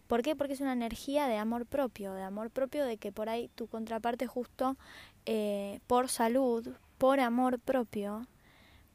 ¿Por 0.06 0.22
qué? 0.22 0.34
Porque 0.34 0.54
es 0.54 0.60
una 0.60 0.72
energía 0.72 1.28
de 1.28 1.36
amor 1.36 1.66
propio, 1.66 2.12
de 2.14 2.22
amor 2.22 2.50
propio 2.50 2.84
de 2.84 2.96
que 2.96 3.12
por 3.12 3.28
ahí 3.28 3.48
tu 3.54 3.68
contraparte 3.68 4.26
justo 4.26 4.76
eh, 5.24 5.80
por 5.86 6.08
salud, 6.08 6.68
por 6.98 7.20
amor 7.20 7.60
propio, 7.60 8.26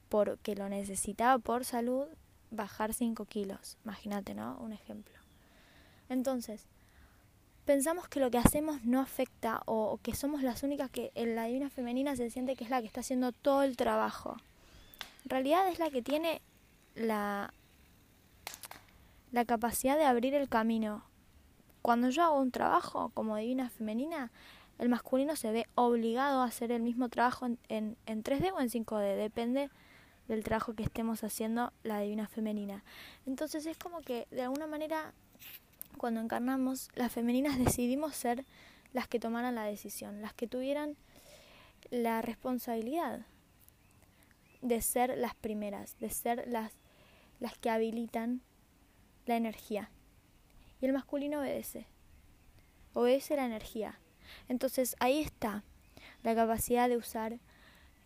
porque 0.10 0.56
lo 0.56 0.68
necesitaba 0.68 1.40
por 1.40 1.64
salud, 1.64 2.06
bajar 2.52 2.94
5 2.94 3.26
kilos. 3.26 3.78
Imagínate, 3.86 4.34
¿no? 4.34 4.58
Un 4.60 4.74
ejemplo. 4.74 5.16
Entonces, 6.10 6.68
pensamos 7.66 8.08
que 8.08 8.20
lo 8.20 8.30
que 8.30 8.38
hacemos 8.38 8.84
no 8.84 9.02
afecta 9.02 9.62
o, 9.66 10.00
que 10.04 10.16
somos 10.16 10.44
las 10.44 10.64
únicas 10.64 10.90
que 10.92 11.12
en 11.16 11.36
la 11.36 11.46
divina 11.46 11.70
femenina 11.70 12.16
se 12.16 12.30
siente 12.30 12.56
que 12.56 12.64
es 12.64 12.70
la 12.70 12.82
que 12.82 12.88
está 12.88 13.00
haciendo 13.00 13.32
todo 13.32 13.64
el 13.64 13.76
trabajo. 13.76 14.38
En 15.24 15.30
realidad 15.30 15.68
es 15.70 15.80
la 15.80 15.90
que 15.90 16.02
tiene 16.02 16.42
la, 16.94 17.54
la 19.32 19.46
capacidad 19.46 19.98
de 19.98 20.06
abrir 20.06 20.34
el 20.34 20.50
camino. 20.50 21.04
Cuando 21.82 22.10
yo 22.10 22.24
hago 22.24 22.40
un 22.40 22.52
trabajo 22.52 23.12
como 23.14 23.38
divina 23.38 23.70
femenina, 23.70 24.32
el 24.80 24.90
masculino 24.90 25.36
se 25.36 25.52
ve 25.52 25.68
obligado 25.76 26.42
a 26.42 26.46
hacer 26.46 26.72
el 26.72 26.82
mismo 26.82 27.10
trabajo 27.10 27.46
en, 27.46 27.60
en, 27.70 27.98
en 28.06 28.24
3D 28.24 28.52
o 28.54 28.60
en 28.60 28.70
5D, 28.70 29.16
depende 29.16 29.70
del 30.28 30.44
trabajo 30.44 30.74
que 30.74 30.84
estemos 30.84 31.24
haciendo 31.24 31.72
la 31.84 32.00
divina 32.00 32.28
femenina. 32.28 32.84
Entonces 33.26 33.66
es 33.66 33.78
como 33.78 34.02
que 34.02 34.28
de 34.32 34.42
alguna 34.42 34.68
manera 34.68 35.14
cuando 35.96 36.22
encarnamos, 36.22 36.90
las 36.96 37.12
femeninas 37.12 37.58
decidimos 37.58 38.16
ser 38.16 38.46
las 38.94 39.08
que 39.08 39.20
tomaran 39.20 39.56
la 39.56 39.64
decisión, 39.64 40.22
las 40.22 40.34
que 40.34 40.48
tuvieran 40.48 40.96
la 41.90 42.22
responsabilidad 42.22 43.26
de 44.62 44.82
ser 44.82 45.18
las 45.18 45.36
primeras, 45.36 45.98
de 46.00 46.10
ser 46.10 46.48
las, 46.48 46.72
las 47.40 47.58
que 47.58 47.70
habilitan 47.70 48.42
la 49.26 49.38
energía. 49.38 49.90
Y 50.82 50.86
el 50.86 50.94
masculino 50.94 51.40
obedece, 51.40 51.88
obedece 52.94 53.36
la 53.36 53.46
energía. 53.46 54.00
Entonces 54.48 54.96
ahí 55.00 55.20
está 55.20 55.64
la 56.24 56.36
capacidad 56.36 56.90
de 56.90 56.98
usar 56.98 57.40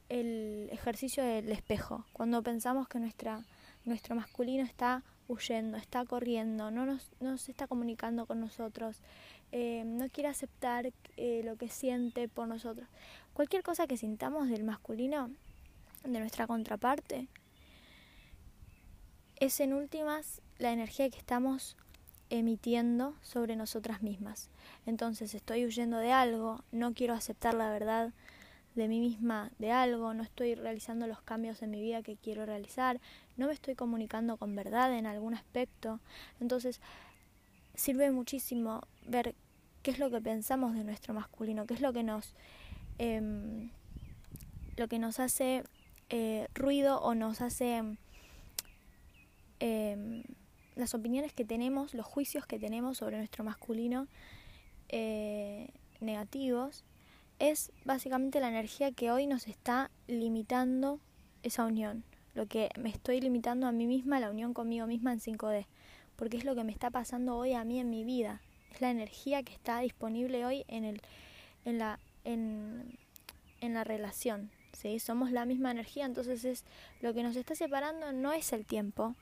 el 0.09 0.69
ejercicio 0.71 1.23
del 1.23 1.51
espejo. 1.51 2.05
Cuando 2.13 2.41
pensamos 2.43 2.87
que 2.87 2.99
nuestra, 2.99 3.45
nuestro 3.85 4.15
masculino 4.15 4.63
está 4.63 5.03
huyendo, 5.27 5.77
está 5.77 6.03
corriendo, 6.05 6.71
no, 6.71 6.85
nos, 6.85 7.11
no 7.19 7.37
se 7.37 7.51
está 7.51 7.67
comunicando 7.67 8.25
con 8.25 8.39
nosotros, 8.39 9.01
eh, 9.51 9.83
no 9.85 10.09
quiere 10.09 10.29
aceptar 10.29 10.91
eh, 11.17 11.41
lo 11.45 11.55
que 11.55 11.69
siente 11.69 12.27
por 12.27 12.47
nosotros. 12.47 12.87
Cualquier 13.33 13.63
cosa 13.63 13.87
que 13.87 13.97
sintamos 13.97 14.49
del 14.49 14.63
masculino, 14.63 15.31
de 16.03 16.19
nuestra 16.19 16.47
contraparte, 16.47 17.27
es 19.39 19.59
en 19.59 19.73
últimas 19.73 20.41
la 20.59 20.71
energía 20.71 21.09
que 21.09 21.17
estamos 21.17 21.75
emitiendo 22.29 23.15
sobre 23.21 23.55
nosotras 23.55 24.03
mismas. 24.03 24.49
Entonces 24.85 25.33
estoy 25.33 25.65
huyendo 25.65 25.97
de 25.97 26.11
algo, 26.11 26.63
no 26.71 26.93
quiero 26.93 27.13
aceptar 27.13 27.55
la 27.55 27.71
verdad 27.71 28.13
de 28.75 28.87
mí 28.87 28.99
misma 28.99 29.51
de 29.57 29.71
algo, 29.71 30.13
no 30.13 30.21
estoy 30.21 30.53
realizando 30.55 31.07
los 31.07 31.21
cambios 31.21 31.61
en 31.63 31.71
mi 31.71 31.81
vida 31.81 32.03
que 32.03 32.17
quiero 32.17 32.45
realizar, 32.45 33.01
no 33.35 33.47
me 33.47 33.53
estoy 33.53 33.75
comunicando 33.75 34.37
con 34.37 34.55
verdad 34.55 34.95
en 34.95 35.07
algún 35.07 35.33
aspecto. 35.33 35.99
Entonces, 36.39 36.81
sirve 37.73 38.11
muchísimo 38.11 38.81
ver 39.07 39.33
qué 39.81 39.91
es 39.91 39.99
lo 39.99 40.11
que 40.11 40.21
pensamos 40.21 40.75
de 40.75 40.83
nuestro 40.83 41.13
masculino, 41.13 41.65
qué 41.65 41.73
es 41.73 41.81
lo 41.81 41.93
que 41.93 42.03
nos, 42.03 42.35
eh, 42.99 43.69
lo 44.77 44.87
que 44.87 44.99
nos 44.99 45.19
hace 45.19 45.63
eh, 46.09 46.47
ruido 46.53 47.01
o 47.01 47.15
nos 47.15 47.41
hace 47.41 47.97
eh, 49.59 50.23
las 50.79 50.93
opiniones 50.93 51.33
que 51.33 51.45
tenemos, 51.45 51.93
los 51.93 52.05
juicios 52.05 52.45
que 52.45 52.57
tenemos 52.57 52.97
sobre 52.97 53.17
nuestro 53.17 53.43
masculino 53.43 54.07
eh, 54.87 55.69
negativos 55.99 56.83
es 57.37 57.71
básicamente 57.85 58.39
la 58.39 58.49
energía 58.49 58.91
que 58.91 59.11
hoy 59.11 59.27
nos 59.27 59.47
está 59.47 59.91
limitando 60.07 60.99
esa 61.43 61.65
unión. 61.65 62.03
Lo 62.33 62.45
que 62.47 62.69
me 62.79 62.89
estoy 62.89 63.21
limitando 63.21 63.67
a 63.67 63.71
mí 63.71 63.87
misma, 63.87 64.19
la 64.19 64.29
unión 64.29 64.53
conmigo 64.53 64.87
misma 64.87 65.13
en 65.13 65.19
5D. 65.19 65.65
Porque 66.15 66.37
es 66.37 66.45
lo 66.45 66.55
que 66.55 66.63
me 66.63 66.71
está 66.71 66.89
pasando 66.89 67.35
hoy 67.35 67.53
a 67.53 67.63
mí 67.63 67.79
en 67.79 67.89
mi 67.89 68.03
vida. 68.03 68.41
Es 68.73 68.81
la 68.81 68.91
energía 68.91 69.43
que 69.43 69.53
está 69.53 69.79
disponible 69.79 70.45
hoy 70.45 70.65
en, 70.67 70.83
el, 70.83 71.01
en, 71.65 71.77
la, 71.77 71.99
en, 72.23 72.97
en 73.61 73.73
la 73.73 73.83
relación. 73.83 74.49
¿sí? 74.73 74.99
Somos 74.99 75.31
la 75.31 75.45
misma 75.45 75.71
energía, 75.71 76.05
entonces 76.05 76.45
es 76.45 76.65
lo 77.01 77.13
que 77.13 77.23
nos 77.23 77.35
está 77.35 77.55
separando 77.55 78.11
no 78.11 78.33
es 78.33 78.53
el 78.53 78.65
tiempo, 78.65 79.15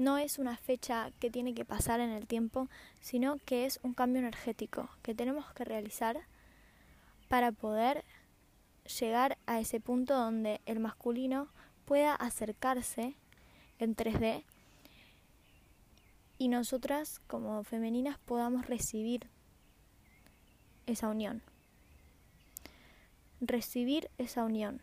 no 0.00 0.16
es 0.16 0.38
una 0.38 0.56
fecha 0.56 1.12
que 1.20 1.30
tiene 1.30 1.52
que 1.52 1.66
pasar 1.66 2.00
en 2.00 2.08
el 2.08 2.26
tiempo, 2.26 2.70
sino 3.00 3.36
que 3.44 3.66
es 3.66 3.78
un 3.82 3.92
cambio 3.92 4.20
energético 4.20 4.88
que 5.02 5.14
tenemos 5.14 5.52
que 5.52 5.66
realizar 5.66 6.18
para 7.28 7.52
poder 7.52 8.02
llegar 8.98 9.36
a 9.44 9.60
ese 9.60 9.78
punto 9.78 10.14
donde 10.14 10.62
el 10.64 10.80
masculino 10.80 11.48
pueda 11.84 12.14
acercarse 12.14 13.14
en 13.78 13.94
3D 13.94 14.44
y 16.38 16.48
nosotras 16.48 17.20
como 17.26 17.62
femeninas 17.62 18.18
podamos 18.20 18.66
recibir 18.68 19.28
esa 20.86 21.08
unión. 21.08 21.42
Recibir 23.42 24.10
esa 24.16 24.44
unión. 24.44 24.80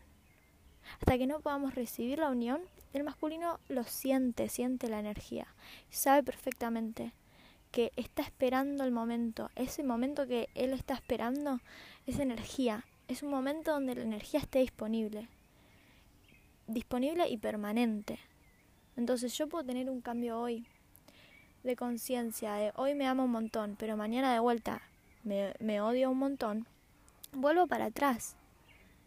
Hasta 1.00 1.18
que 1.18 1.26
no 1.26 1.40
podamos 1.40 1.74
recibir 1.74 2.20
la 2.20 2.30
unión, 2.30 2.60
el 2.92 3.04
masculino 3.04 3.60
lo 3.68 3.84
siente, 3.84 4.48
siente 4.48 4.88
la 4.88 5.00
energía, 5.00 5.46
sabe 5.90 6.22
perfectamente 6.22 7.12
que 7.70 7.92
está 7.96 8.22
esperando 8.22 8.84
el 8.84 8.92
momento, 8.92 9.50
ese 9.54 9.82
momento 9.82 10.26
que 10.26 10.48
él 10.54 10.72
está 10.72 10.94
esperando 10.94 11.60
es 12.06 12.18
energía, 12.18 12.84
es 13.08 13.22
un 13.22 13.30
momento 13.30 13.72
donde 13.72 13.94
la 13.94 14.02
energía 14.02 14.40
esté 14.40 14.60
disponible, 14.60 15.28
disponible 16.66 17.28
y 17.28 17.36
permanente. 17.36 18.18
Entonces 18.96 19.36
yo 19.36 19.48
puedo 19.48 19.64
tener 19.64 19.90
un 19.90 20.00
cambio 20.00 20.40
hoy 20.40 20.66
de 21.62 21.76
conciencia, 21.76 22.54
de 22.54 22.72
hoy 22.74 22.94
me 22.94 23.06
amo 23.06 23.24
un 23.24 23.30
montón, 23.30 23.76
pero 23.78 23.96
mañana 23.96 24.32
de 24.32 24.40
vuelta 24.40 24.82
me, 25.24 25.52
me 25.60 25.80
odio 25.80 26.10
un 26.10 26.18
montón, 26.18 26.66
vuelvo 27.32 27.66
para 27.66 27.86
atrás. 27.86 28.37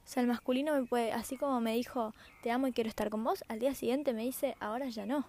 O 0.03 0.07
sea, 0.07 0.21
el 0.21 0.27
masculino 0.27 0.73
me 0.73 0.85
puede, 0.85 1.11
así 1.11 1.37
como 1.37 1.61
me 1.61 1.75
dijo, 1.75 2.13
te 2.41 2.51
amo 2.51 2.67
y 2.67 2.71
quiero 2.73 2.89
estar 2.89 3.09
con 3.09 3.23
vos, 3.23 3.43
al 3.47 3.59
día 3.59 3.75
siguiente 3.75 4.13
me 4.13 4.23
dice, 4.23 4.55
ahora 4.59 4.89
ya 4.89 5.05
no. 5.05 5.27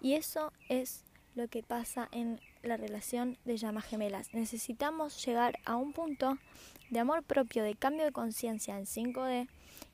Y 0.00 0.14
eso 0.14 0.52
es 0.68 1.04
lo 1.34 1.48
que 1.48 1.62
pasa 1.62 2.08
en 2.12 2.40
la 2.62 2.76
relación 2.76 3.38
de 3.44 3.56
llamas 3.56 3.84
gemelas. 3.84 4.32
Necesitamos 4.32 5.24
llegar 5.24 5.58
a 5.64 5.76
un 5.76 5.92
punto 5.92 6.38
de 6.90 6.98
amor 6.98 7.22
propio, 7.22 7.62
de 7.62 7.74
cambio 7.74 8.04
de 8.04 8.12
conciencia 8.12 8.76
en 8.78 8.86
5D 8.86 9.48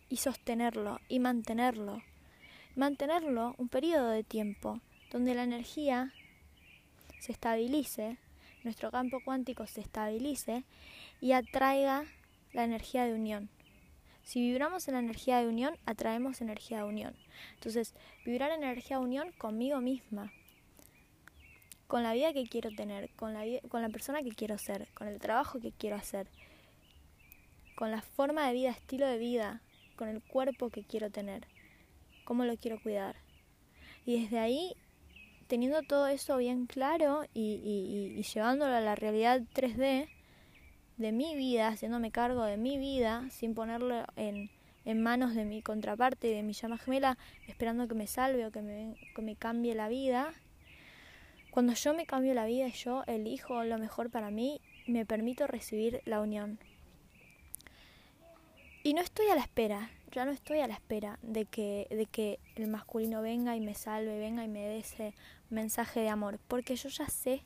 y 0.09 0.16
sostenerlo 0.16 1.00
y 1.09 1.18
mantenerlo. 1.18 2.02
Mantenerlo 2.76 3.54
un 3.59 3.68
periodo 3.68 4.09
de 4.11 4.25
tiempo 4.25 4.80
donde 5.11 5.35
la 5.35 5.42
energía 5.42 6.12
se 7.18 7.32
estabilice, 7.32 8.18
nuestro 8.64 8.90
campo 8.90 9.21
cuántico 9.25 9.66
se 9.66 9.80
estabilice 9.80 10.64
y 11.21 11.32
atraiga 11.32 12.04
la 12.52 12.64
energía 12.64 13.04
de 13.04 13.14
unión. 13.14 13.50
Si 14.24 14.40
vibramos 14.40 14.86
en 14.88 14.94
la 14.94 15.00
energía 15.00 15.38
de 15.38 15.48
unión, 15.48 15.76
atraemos 15.84 16.40
energía 16.40 16.78
de 16.78 16.84
unión. 16.84 17.14
Entonces, 17.54 17.94
vibrar 18.24 18.50
en 18.50 18.62
energía 18.62 18.98
de 18.98 19.04
unión 19.04 19.32
conmigo 19.32 19.80
misma, 19.80 20.32
con 21.86 22.02
la 22.02 22.14
vida 22.14 22.32
que 22.32 22.46
quiero 22.46 22.70
tener, 22.70 23.10
con 23.16 23.34
la, 23.34 23.44
con 23.68 23.82
la 23.82 23.88
persona 23.88 24.22
que 24.22 24.30
quiero 24.30 24.56
ser, 24.58 24.88
con 24.94 25.08
el 25.08 25.18
trabajo 25.18 25.60
que 25.60 25.72
quiero 25.72 25.96
hacer, 25.96 26.28
con 27.74 27.90
la 27.90 28.00
forma 28.00 28.46
de 28.46 28.54
vida, 28.54 28.70
estilo 28.70 29.06
de 29.06 29.18
vida, 29.18 29.60
con 29.96 30.08
el 30.08 30.22
cuerpo 30.22 30.70
que 30.70 30.84
quiero 30.84 31.10
tener. 31.10 31.46
cómo 32.24 32.44
lo 32.44 32.56
quiero 32.56 32.80
cuidar. 32.80 33.16
Y 34.06 34.22
desde 34.22 34.38
ahí, 34.38 34.74
teniendo 35.48 35.82
todo 35.82 36.06
eso 36.06 36.36
bien 36.36 36.66
claro 36.66 37.24
y, 37.34 37.60
y, 37.62 38.18
y 38.18 38.22
llevándolo 38.22 38.74
a 38.74 38.80
la 38.80 38.94
realidad 38.94 39.42
3D 39.54 40.08
de 40.96 41.12
mi 41.12 41.34
vida, 41.37 41.68
haciéndome 41.68 42.11
cargo 42.11 42.44
de 42.44 42.56
mi 42.56 42.78
vida, 42.78 43.28
sin 43.30 43.54
ponerlo 43.54 44.04
en, 44.16 44.50
en 44.84 45.02
manos 45.02 45.34
de 45.34 45.44
mi 45.44 45.62
contraparte 45.62 46.28
de 46.28 46.42
mi 46.42 46.52
llama 46.52 46.78
gemela, 46.78 47.18
esperando 47.46 47.88
que 47.88 47.94
me 47.94 48.06
salve 48.06 48.46
o 48.46 48.50
que 48.50 48.62
me, 48.62 48.96
que 49.14 49.22
me 49.22 49.37
cambie 49.37 49.75
la 49.75 49.88
vida, 49.88 50.32
cuando 51.52 51.75
yo 51.75 51.92
me 51.92 52.06
cambio 52.06 52.32
la 52.32 52.46
vida 52.46 52.66
yo 52.68 53.04
elijo 53.06 53.62
lo 53.64 53.76
mejor 53.76 54.08
para 54.08 54.30
mí, 54.30 54.62
me 54.87 55.04
permito 55.04 55.46
recibir 55.46 56.00
la 56.06 56.22
unión. 56.22 56.58
Y 58.82 58.94
no 58.94 59.02
estoy 59.02 59.26
a 59.28 59.34
la 59.34 59.42
espera, 59.42 59.90
ya 60.11 60.25
no 60.25 60.30
estoy 60.30 60.61
a 60.61 60.66
la 60.66 60.72
espera 60.72 61.18
de 61.20 61.44
que, 61.44 61.88
de 61.90 62.06
que 62.06 62.40
el 62.56 62.68
masculino 62.68 63.20
venga 63.20 63.54
y 63.54 63.61
me 63.61 63.75
salve, 63.75 64.18
venga 64.18 64.42
y 64.44 64.49
me 64.49 64.61
dé 64.61 64.78
ese 64.78 65.14
mensaje 65.50 66.00
de 66.00 66.08
amor, 66.08 66.40
porque 66.49 66.75
yo 66.75 66.88
ya 66.88 67.06
sé 67.06 67.42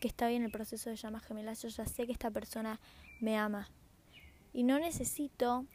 que 0.00 0.08
está 0.08 0.28
bien 0.28 0.42
el 0.42 0.50
proceso 0.50 0.90
de 0.90 0.96
llamas 0.96 1.22
gemelas, 1.24 1.62
yo 1.62 1.68
ya 1.68 1.86
sé 1.86 2.06
que 2.06 2.12
esta 2.12 2.30
persona 2.30 2.80
me 3.20 3.36
ama. 3.36 3.68
Y 4.52 4.64
no 4.64 4.78
necesito 4.78 5.66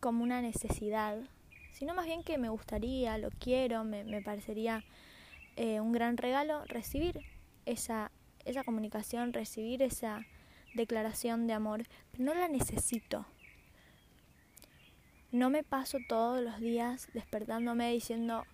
como 0.00 0.24
una 0.24 0.40
necesidad, 0.40 1.18
sino 1.72 1.94
más 1.94 2.06
bien 2.06 2.24
que 2.24 2.38
me 2.38 2.48
gustaría, 2.48 3.16
lo 3.18 3.30
quiero, 3.30 3.84
me, 3.84 4.04
me 4.04 4.22
parecería 4.22 4.84
eh, 5.56 5.80
un 5.80 5.92
gran 5.92 6.16
regalo 6.16 6.64
recibir 6.64 7.20
esa, 7.66 8.10
esa 8.44 8.64
comunicación, 8.64 9.32
recibir 9.32 9.82
esa 9.82 10.26
declaración 10.74 11.46
de 11.46 11.52
amor, 11.52 11.84
no 12.18 12.34
la 12.34 12.48
necesito. 12.48 13.26
No 15.30 15.50
me 15.50 15.62
paso 15.62 15.98
todos 16.08 16.42
los 16.42 16.58
días 16.58 17.08
despertándome 17.12 17.92
diciendo, 17.92 18.44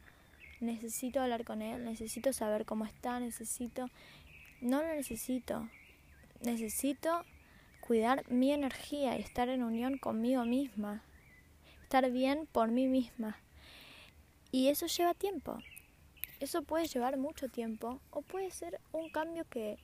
necesito 0.61 1.21
hablar 1.21 1.45
con 1.45 1.63
él, 1.63 1.85
necesito 1.85 2.33
saber 2.33 2.65
cómo 2.65 2.85
está, 2.85 3.21
necesito... 3.21 3.89
No 4.61 4.83
lo 4.83 4.95
necesito. 4.95 5.69
Necesito 6.43 7.25
cuidar 7.81 8.31
mi 8.31 8.53
energía 8.53 9.19
y 9.19 9.23
estar 9.23 9.49
en 9.49 9.63
unión 9.63 9.99
conmigo 9.99 10.45
misma. 10.45 11.03
Estar 11.83 12.11
bien 12.11 12.47
por 12.53 12.71
mí 12.71 12.87
misma. 12.87 13.39
Y 14.53 14.69
eso 14.69 14.87
lleva 14.87 15.15
tiempo. 15.15 15.59
Eso 16.41 16.63
puede 16.63 16.87
llevar 16.87 17.17
mucho 17.17 17.49
tiempo 17.49 18.01
o 18.11 18.23
puede 18.23 18.51
ser 18.51 18.81
un 18.93 19.11
cambio 19.11 19.45
que, 19.49 19.79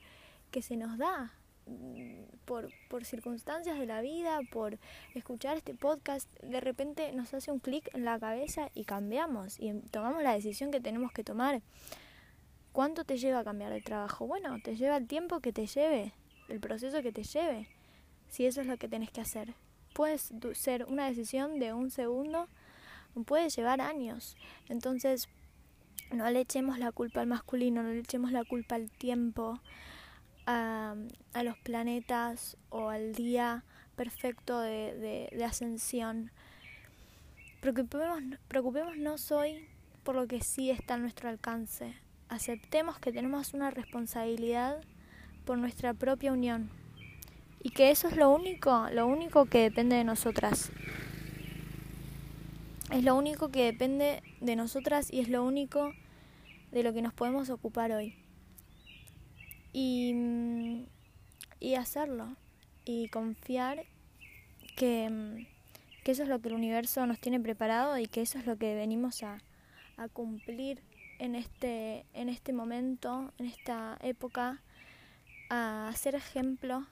que 0.51 0.61
se 0.61 0.77
nos 0.77 0.97
da 0.97 1.33
mm, 1.65 2.23
por, 2.45 2.69
por 2.87 3.03
circunstancias 3.03 3.79
de 3.79 3.85
la 3.85 4.01
vida, 4.01 4.39
por 4.51 4.77
escuchar 5.13 5.57
este 5.57 5.73
podcast, 5.73 6.27
de 6.41 6.59
repente 6.59 7.11
nos 7.13 7.33
hace 7.33 7.51
un 7.51 7.59
clic 7.59 7.89
en 7.93 8.05
la 8.05 8.19
cabeza 8.19 8.69
y 8.73 8.85
cambiamos 8.85 9.59
y 9.59 9.73
tomamos 9.91 10.23
la 10.23 10.33
decisión 10.33 10.71
que 10.71 10.81
tenemos 10.81 11.11
que 11.11 11.23
tomar. 11.23 11.61
¿Cuánto 12.77 13.05
te 13.05 13.17
lleva 13.17 13.39
a 13.39 13.43
cambiar 13.43 13.73
de 13.73 13.81
trabajo? 13.81 14.27
Bueno, 14.27 14.59
te 14.63 14.75
lleva 14.75 14.97
el 14.97 15.07
tiempo 15.07 15.39
que 15.39 15.51
te 15.51 15.65
lleve, 15.65 16.13
el 16.47 16.59
proceso 16.59 17.01
que 17.01 17.11
te 17.11 17.23
lleve, 17.23 17.67
si 18.29 18.45
eso 18.45 18.61
es 18.61 18.67
lo 18.67 18.77
que 18.77 18.87
tenés 18.87 19.09
que 19.09 19.19
hacer. 19.19 19.55
Puede 19.95 20.19
ser 20.19 20.85
una 20.85 21.07
decisión 21.07 21.57
de 21.57 21.73
un 21.73 21.89
segundo, 21.89 22.47
puede 23.25 23.49
llevar 23.49 23.81
años. 23.81 24.37
Entonces, 24.69 25.27
no 26.11 26.29
le 26.29 26.41
echemos 26.41 26.77
la 26.77 26.91
culpa 26.91 27.21
al 27.21 27.25
masculino, 27.25 27.81
no 27.81 27.89
le 27.89 28.01
echemos 28.01 28.31
la 28.31 28.43
culpa 28.43 28.75
al 28.75 28.91
tiempo, 28.91 29.59
a, 30.45 30.93
los 31.43 31.57
planetas 31.57 32.57
o 32.69 32.89
al 32.89 33.15
día 33.15 33.63
perfecto 33.95 34.59
de, 34.59 35.31
de, 35.31 35.45
ascensión. 35.45 36.29
Preocupémonos, 37.59 38.39
preocupémonos 38.47 39.31
hoy 39.31 39.67
por 40.03 40.13
lo 40.13 40.27
que 40.27 40.41
sí 40.41 40.69
está 40.69 40.93
a 40.93 40.97
nuestro 40.97 41.27
alcance. 41.27 41.95
Aceptemos 42.29 42.99
que 42.99 43.11
tenemos 43.11 43.53
una 43.53 43.71
responsabilidad 43.71 44.81
por 45.45 45.57
nuestra 45.57 45.93
propia 45.93 46.33
unión 46.33 46.69
y 47.63 47.69
que 47.69 47.91
eso 47.91 48.07
es 48.07 48.15
lo 48.15 48.29
único, 48.29 48.87
lo 48.91 49.07
único 49.07 49.45
que 49.45 49.59
depende 49.59 49.95
de 49.95 50.03
nosotras 50.03 50.71
es 52.91 53.03
lo 53.03 53.15
único 53.15 53.49
que 53.49 53.65
depende 53.65 54.23
de 54.39 54.55
nosotras 54.55 55.11
y 55.11 55.19
es 55.19 55.27
lo 55.27 55.43
único 55.43 55.93
de 56.71 56.83
lo 56.83 56.93
que 56.93 57.01
nos 57.01 57.13
podemos 57.13 57.49
ocupar 57.49 57.91
hoy. 57.91 58.15
Y, 59.73 60.13
mm, 60.13 60.85
y 61.59 61.75
hacerlo. 61.75 62.35
Y 62.85 63.09
confiar 63.09 63.85
que, 64.77 65.45
que, 66.03 66.11
eso 66.11 66.23
es 66.23 66.29
lo 66.29 66.39
que 66.39 66.47
el 66.47 66.55
universo 66.55 67.05
nos 67.05 67.19
tiene 67.19 67.39
preparado 67.39 67.97
y 67.97 68.07
que 68.07 68.21
eso 68.21 68.39
es 68.39 68.45
lo 68.45 68.57
que 68.57 68.73
venimos 68.75 69.21
a, 69.23 69.39
a 69.97 70.07
cumplir 70.07 70.81
en 71.19 71.35
este, 71.35 72.05
en 72.13 72.29
este 72.29 72.53
momento, 72.53 73.33
en 73.37 73.47
esta 73.47 73.97
época, 74.01 74.61
a 75.49 75.91
ser 75.95 76.15
ejemplo 76.15 76.85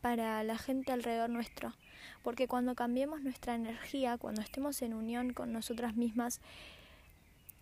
para 0.00 0.42
la 0.42 0.58
gente 0.58 0.92
alrededor 0.92 1.30
nuestro. 1.30 1.72
Porque 2.22 2.48
cuando 2.48 2.74
cambiemos 2.74 3.22
nuestra 3.22 3.54
energía, 3.54 4.18
cuando 4.18 4.42
estemos 4.42 4.82
en 4.82 4.94
unión 4.94 5.32
con 5.32 5.52
nosotras 5.52 5.94
mismas, 5.96 6.40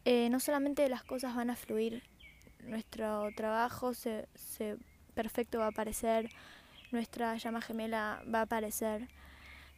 eh, 0.05 0.29
no 0.31 0.41
solamente 0.41 0.89
las 0.89 1.05
cosas 1.05 1.37
van 1.37 1.51
a 1.51 1.57
fluir, 1.57 2.03
nuestro 2.65 3.29
trabajo 3.37 3.95
se, 3.95 4.27
perfecto 5.15 5.59
va 5.59 5.67
a 5.67 5.69
aparecer, 5.69 6.31
nuestra 6.91 7.37
llama 7.37 7.61
gemela 7.61 8.23
va 8.33 8.41
a 8.41 8.43
aparecer 8.43 9.09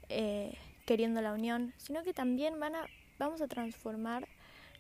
eh, 0.08 0.56
queriendo 0.86 1.20
la 1.20 1.32
unión, 1.32 1.74
sino 1.76 2.02
que 2.02 2.14
también 2.14 2.58
van 2.60 2.76
a, 2.76 2.86
vamos 3.18 3.40
a 3.40 3.48
transformar 3.48 4.28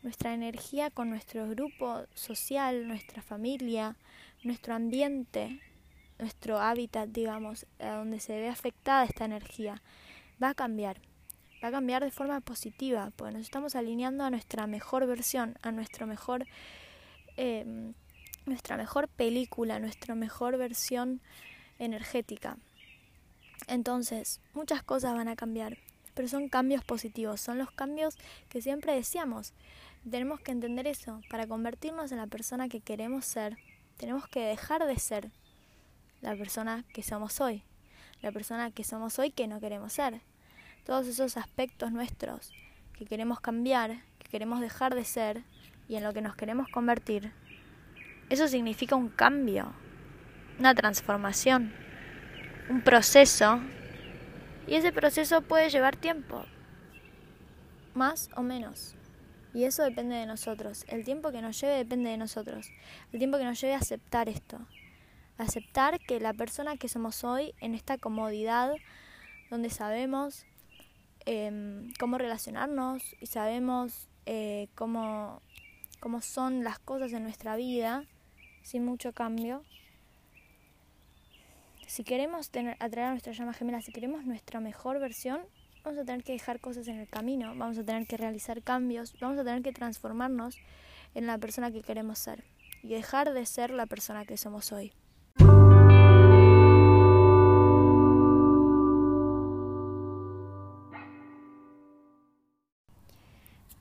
nuestra 0.02 0.34
energía 0.34 0.90
con 0.90 1.10
nuestro 1.10 1.48
grupo 1.48 2.02
social, 2.14 2.88
nuestra 2.88 3.22
familia, 3.22 3.96
nuestro 4.42 4.74
ambiente, 4.74 5.60
nuestro 6.18 6.58
hábitat, 6.58 7.08
digamos, 7.08 7.66
a 7.78 7.96
donde 7.96 8.20
se 8.20 8.38
ve 8.38 8.48
afectada 8.48 9.04
esta 9.04 9.24
energía, 9.24 9.82
va 10.42 10.50
a 10.50 10.54
cambiar. 10.54 11.00
Va 11.62 11.68
a 11.68 11.72
cambiar 11.72 12.02
de 12.02 12.10
forma 12.10 12.40
positiva, 12.40 13.12
porque 13.14 13.34
nos 13.34 13.42
estamos 13.42 13.76
alineando 13.76 14.24
a 14.24 14.30
nuestra 14.30 14.66
mejor 14.66 15.06
versión, 15.06 15.56
a 15.62 15.70
nuestro 15.70 16.08
mejor, 16.08 16.46
eh, 17.36 17.92
nuestra 18.46 18.76
mejor 18.76 19.06
película, 19.08 19.78
nuestra 19.78 20.16
mejor 20.16 20.56
versión 20.56 21.20
energética. 21.78 22.56
Entonces, 23.68 24.40
muchas 24.54 24.82
cosas 24.82 25.14
van 25.14 25.28
a 25.28 25.36
cambiar, 25.36 25.78
pero 26.14 26.28
son 26.28 26.48
cambios 26.48 26.84
positivos, 26.84 27.40
son 27.40 27.58
los 27.58 27.70
cambios 27.70 28.16
que 28.48 28.60
siempre 28.60 28.94
decíamos. 28.94 29.52
Tenemos 30.08 30.40
que 30.40 30.52
entender 30.52 30.86
eso, 30.86 31.20
para 31.30 31.46
convertirnos 31.46 32.12
en 32.12 32.18
la 32.18 32.26
persona 32.26 32.68
que 32.68 32.80
queremos 32.80 33.24
ser, 33.24 33.56
tenemos 33.96 34.26
que 34.28 34.40
dejar 34.40 34.86
de 34.86 34.98
ser 34.98 35.30
la 36.20 36.34
persona 36.36 36.84
que 36.92 37.02
somos 37.02 37.40
hoy, 37.40 37.62
la 38.20 38.32
persona 38.32 38.70
que 38.70 38.84
somos 38.84 39.18
hoy 39.18 39.30
que 39.30 39.46
no 39.46 39.60
queremos 39.60 39.92
ser. 39.92 40.20
Todos 40.84 41.06
esos 41.06 41.36
aspectos 41.36 41.92
nuestros 41.92 42.50
que 42.94 43.04
queremos 43.04 43.40
cambiar, 43.40 44.02
que 44.18 44.28
queremos 44.28 44.60
dejar 44.60 44.94
de 44.94 45.04
ser 45.04 45.44
y 45.88 45.96
en 45.96 46.04
lo 46.04 46.12
que 46.12 46.22
nos 46.22 46.34
queremos 46.34 46.68
convertir, 46.68 47.32
eso 48.28 48.48
significa 48.48 48.96
un 48.96 49.08
cambio, 49.08 49.72
una 50.58 50.74
transformación, 50.74 51.72
un 52.70 52.82
proceso 52.82 53.60
y 54.66 54.74
ese 54.74 54.92
proceso 54.92 55.42
puede 55.42 55.70
llevar 55.70 55.96
tiempo, 55.96 56.44
más 57.94 58.30
o 58.36 58.42
menos. 58.42 58.94
Y 59.54 59.64
eso 59.64 59.82
depende 59.82 60.16
de 60.16 60.26
nosotros. 60.26 60.84
El 60.88 61.04
tiempo 61.04 61.30
que 61.30 61.42
nos 61.42 61.60
lleve 61.60 61.76
depende 61.76 62.10
de 62.10 62.16
nosotros. 62.16 62.70
El 63.12 63.18
tiempo 63.18 63.36
que 63.36 63.44
nos 63.44 63.60
lleve 63.60 63.74
a 63.74 63.78
aceptar 63.78 64.28
esto 64.28 64.66
aceptar 65.42 65.98
que 66.00 66.20
la 66.20 66.32
persona 66.32 66.76
que 66.76 66.88
somos 66.88 67.24
hoy, 67.24 67.54
en 67.60 67.74
esta 67.74 67.98
comodidad, 67.98 68.72
donde 69.50 69.70
sabemos 69.70 70.46
em, 71.26 71.92
cómo 71.98 72.18
relacionarnos 72.18 73.02
y 73.20 73.26
sabemos 73.26 74.08
eh, 74.26 74.68
cómo, 74.74 75.42
cómo 76.00 76.20
son 76.20 76.64
las 76.64 76.78
cosas 76.78 77.12
en 77.12 77.22
nuestra 77.22 77.56
vida, 77.56 78.04
sin 78.62 78.84
mucho 78.84 79.12
cambio, 79.12 79.64
si 81.92 82.04
queremos 82.04 82.48
tener, 82.48 82.78
atraer 82.80 83.08
a 83.08 83.10
nuestra 83.10 83.34
llama 83.34 83.52
gemela, 83.52 83.82
si 83.82 83.92
queremos 83.92 84.24
nuestra 84.24 84.60
mejor 84.60 84.98
versión, 84.98 85.42
vamos 85.84 86.00
a 86.00 86.06
tener 86.06 86.24
que 86.24 86.32
dejar 86.32 86.58
cosas 86.58 86.88
en 86.88 86.98
el 86.98 87.06
camino, 87.06 87.54
vamos 87.54 87.76
a 87.76 87.84
tener 87.84 88.06
que 88.06 88.16
realizar 88.16 88.62
cambios, 88.62 89.14
vamos 89.20 89.38
a 89.38 89.44
tener 89.44 89.60
que 89.62 89.74
transformarnos 89.74 90.56
en 91.14 91.26
la 91.26 91.36
persona 91.36 91.70
que 91.70 91.82
queremos 91.82 92.18
ser 92.18 92.44
y 92.82 92.88
dejar 92.88 93.34
de 93.34 93.44
ser 93.44 93.72
la 93.72 93.84
persona 93.84 94.24
que 94.24 94.38
somos 94.38 94.72
hoy. 94.72 94.94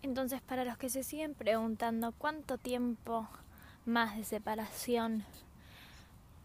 Entonces, 0.02 0.41
para 0.41 0.65
los 0.65 0.78
que 0.78 0.89
se 0.89 1.04
siguen 1.04 1.34
preguntando 1.34 2.12
cuánto 2.17 2.58
tiempo 2.58 3.30
más 3.86 4.17
de 4.17 4.26
separación 4.26 5.24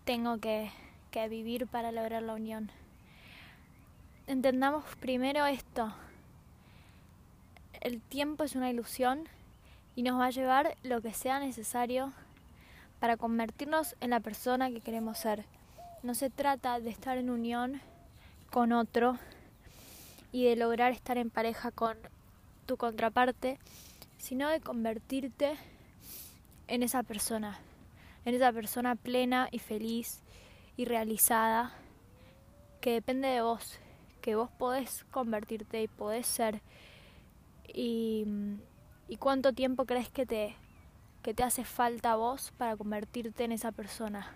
tengo 0.04 0.38
que, 0.38 0.70
que 1.16 1.28
vivir 1.30 1.66
para 1.66 1.92
lograr 1.92 2.22
la 2.22 2.34
unión, 2.34 2.70
entendamos 4.26 4.84
primero 5.00 5.46
esto. 5.46 5.90
el 7.80 8.02
tiempo 8.02 8.44
es 8.44 8.54
una 8.54 8.68
ilusión 8.68 9.26
y 9.94 10.02
nos 10.02 10.20
va 10.20 10.26
a 10.26 10.30
llevar 10.30 10.76
lo 10.82 11.00
que 11.00 11.14
sea 11.14 11.40
necesario 11.40 12.12
para 13.00 13.16
convertirnos 13.16 13.96
en 14.00 14.10
la 14.10 14.20
persona 14.20 14.70
que 14.70 14.82
queremos 14.82 15.16
ser. 15.16 15.46
No 16.02 16.14
se 16.14 16.28
trata 16.28 16.80
de 16.80 16.90
estar 16.90 17.16
en 17.16 17.30
unión 17.30 17.80
con 18.50 18.72
otro 18.72 19.18
y 20.32 20.44
de 20.44 20.54
lograr 20.54 20.92
estar 20.92 21.16
en 21.16 21.30
pareja 21.30 21.70
con 21.70 21.96
tu 22.66 22.76
contraparte, 22.76 23.58
sino 24.18 24.50
de 24.50 24.60
convertirte 24.60 25.56
en 26.68 26.82
esa 26.82 27.02
persona, 27.02 27.58
en 28.26 28.34
esa 28.34 28.52
persona 28.52 28.96
plena 28.96 29.48
y 29.50 29.60
feliz 29.60 30.20
y 30.76 30.84
realizada 30.84 31.72
que 32.80 32.92
depende 32.92 33.28
de 33.28 33.42
vos, 33.42 33.78
que 34.20 34.36
vos 34.36 34.50
podés 34.50 35.04
convertirte 35.10 35.82
y 35.82 35.88
podés 35.88 36.26
ser. 36.26 36.60
Y, 37.66 38.26
y 39.08 39.16
cuánto 39.16 39.52
tiempo 39.52 39.86
crees 39.86 40.08
que 40.10 40.26
te, 40.26 40.56
que 41.22 41.34
te 41.34 41.42
hace 41.42 41.64
falta 41.64 42.12
a 42.12 42.16
vos 42.16 42.52
para 42.56 42.76
convertirte 42.76 43.44
en 43.44 43.52
esa 43.52 43.72
persona. 43.72 44.32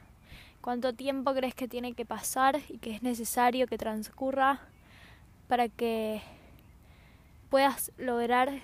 ¿Cuánto 0.60 0.92
tiempo 0.92 1.32
crees 1.32 1.54
que 1.54 1.68
tiene 1.68 1.94
que 1.94 2.04
pasar 2.04 2.60
y 2.68 2.78
que 2.78 2.90
es 2.90 3.02
necesario 3.02 3.66
que 3.66 3.78
transcurra 3.78 4.60
para 5.48 5.68
que 5.68 6.20
puedas 7.48 7.92
lograr 7.96 8.60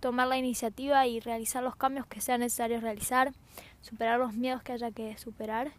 tomar 0.00 0.26
la 0.26 0.36
iniciativa 0.36 1.06
y 1.06 1.20
realizar 1.20 1.62
los 1.62 1.76
cambios 1.76 2.06
que 2.06 2.20
sean 2.20 2.40
necesarios 2.40 2.82
realizar, 2.82 3.32
superar 3.80 4.18
los 4.18 4.34
miedos 4.34 4.62
que 4.62 4.72
haya 4.72 4.90
que 4.90 5.16
superar 5.16 5.72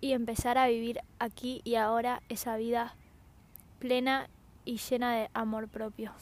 y 0.00 0.12
empezar 0.12 0.58
a 0.58 0.66
vivir 0.66 1.00
aquí 1.18 1.60
y 1.64 1.74
ahora 1.74 2.22
esa 2.28 2.56
vida 2.56 2.94
plena 3.78 4.28
y 4.64 4.78
llena 4.78 5.14
de 5.14 5.30
amor 5.34 5.68
propio. 5.68 6.12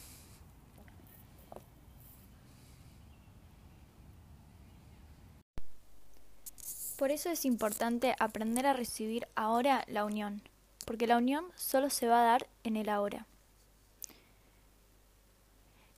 Por 6.97 7.13
eso 7.13 7.31
es 7.31 7.45
importante 7.45 8.17
aprender 8.19 8.67
a 8.67 8.73
recibir 8.73 9.29
ahora 9.37 9.85
la 9.87 10.05
unión, 10.05 10.43
porque 10.85 11.07
la 11.07 11.17
unión 11.17 11.45
solo 11.55 11.91
se 11.91 12.09
va 12.09 12.23
a 12.23 12.25
dar 12.25 12.49
en 12.65 12.77
el 12.77 12.89
ahora. 12.89 13.27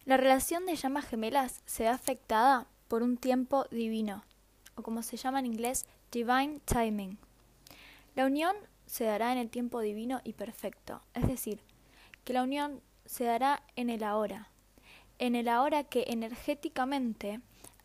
La 0.05 0.19
relación 0.19 0.67
de 0.67 0.77
llamas 0.77 1.07
gemelas 1.07 1.63
se 1.65 1.85
ve 1.85 1.89
afectada 1.89 2.67
por 2.89 3.03
un 3.03 3.17
tiempo 3.17 3.65
divino, 3.71 4.25
o 4.75 4.83
como 4.83 5.03
se 5.03 5.17
llama 5.17 5.39
en 5.39 5.47
inglés, 5.47 5.87
divine 6.13 6.61
timing. 6.67 7.17
La 8.15 8.27
unión 8.27 8.57
se 8.87 9.05
dará 9.05 9.33
en 9.33 9.39
el 9.39 9.51
tiempo 9.51 9.81
divino 9.81 10.21
y 10.25 10.33
perfecto, 10.33 11.03
es 11.15 11.29
decir, 11.29 11.63
que 12.25 12.33
la 12.33 12.43
unión 12.43 12.81
se 13.07 13.25
dará 13.25 13.63
en 13.77 13.89
el 13.89 14.03
ahora, 14.03 14.51
en 15.19 15.37
el 15.37 15.49
ahora 15.49 15.85
que 15.85 16.05
energéticamente 16.09 17.41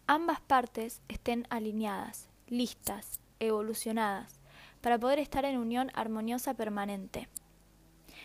ambas 0.07 0.41
partes 0.41 1.01
estén 1.07 1.45
alineadas, 1.49 2.29
listas, 2.47 3.19
evolucionadas, 3.39 4.39
para 4.81 4.99
poder 4.99 5.19
estar 5.19 5.45
en 5.45 5.57
unión 5.57 5.91
armoniosa 5.93 6.53
permanente. 6.53 7.27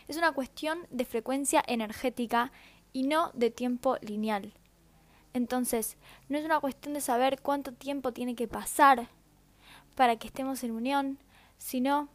Es 0.09 0.17
una 0.17 0.33
cuestión 0.33 0.87
de 0.91 1.05
frecuencia 1.05 1.63
energética 1.67 2.53
y 2.93 3.05
no 3.05 3.31
de 3.35 3.51
tiempo 3.51 3.97
lineal. 4.01 4.53
Entonces, 5.33 5.97
no 6.29 6.37
es 6.37 6.45
una 6.45 6.61
cuestión 6.61 6.95
de 6.95 7.01
saber 7.01 7.41
cuánto 7.41 7.73
tiempo 7.73 8.13
tiene 8.13 8.35
que 8.35 8.49
pasar 8.49 9.09
para 9.95 10.17
que 10.17 10.27
estemos 10.27 10.65
en 10.65 10.73
unión, 10.73 11.19
sino 11.61 12.09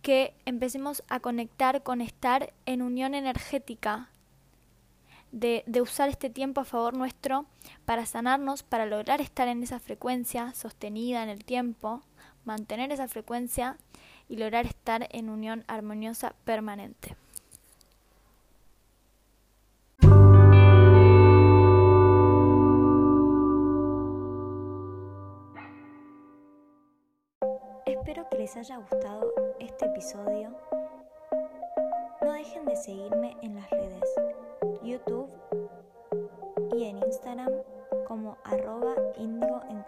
que 0.00 0.34
empecemos 0.46 1.04
a 1.08 1.20
conectar 1.20 1.82
con 1.82 2.00
estar 2.00 2.54
en 2.66 2.82
unión 2.82 3.14
energética 3.14 4.08
de, 5.32 5.62
de, 5.66 5.82
usar 5.82 6.08
este 6.08 6.30
tiempo 6.30 6.62
a 6.62 6.64
favor 6.64 6.96
nuestro 6.96 7.44
para 7.84 8.06
sanarnos, 8.06 8.62
para 8.62 8.86
lograr 8.86 9.20
estar 9.20 9.46
en 9.48 9.62
esa 9.62 9.78
frecuencia 9.78 10.54
sostenida 10.54 11.22
en 11.22 11.28
el 11.28 11.44
tiempo, 11.44 12.02
mantener 12.46 12.90
esa 12.90 13.06
frecuencia 13.06 13.76
y 14.30 14.36
lograr 14.36 14.64
estar 14.64 15.06
en 15.10 15.28
unión 15.28 15.64
armoniosa 15.66 16.34
permanente. 16.44 17.16
Les 28.48 28.56
haya 28.56 28.78
gustado 28.78 29.30
este 29.58 29.84
episodio. 29.84 30.48
No 32.22 32.32
dejen 32.32 32.64
de 32.64 32.76
seguirme 32.76 33.36
en 33.42 33.56
las 33.56 33.68
redes 33.68 34.08
YouTube 34.82 35.28
y 36.74 36.84
en 36.84 36.96
Instagram 36.96 37.52
como 38.06 38.38
arroba 38.44 38.94
indigo 39.18 39.60
en 39.68 39.84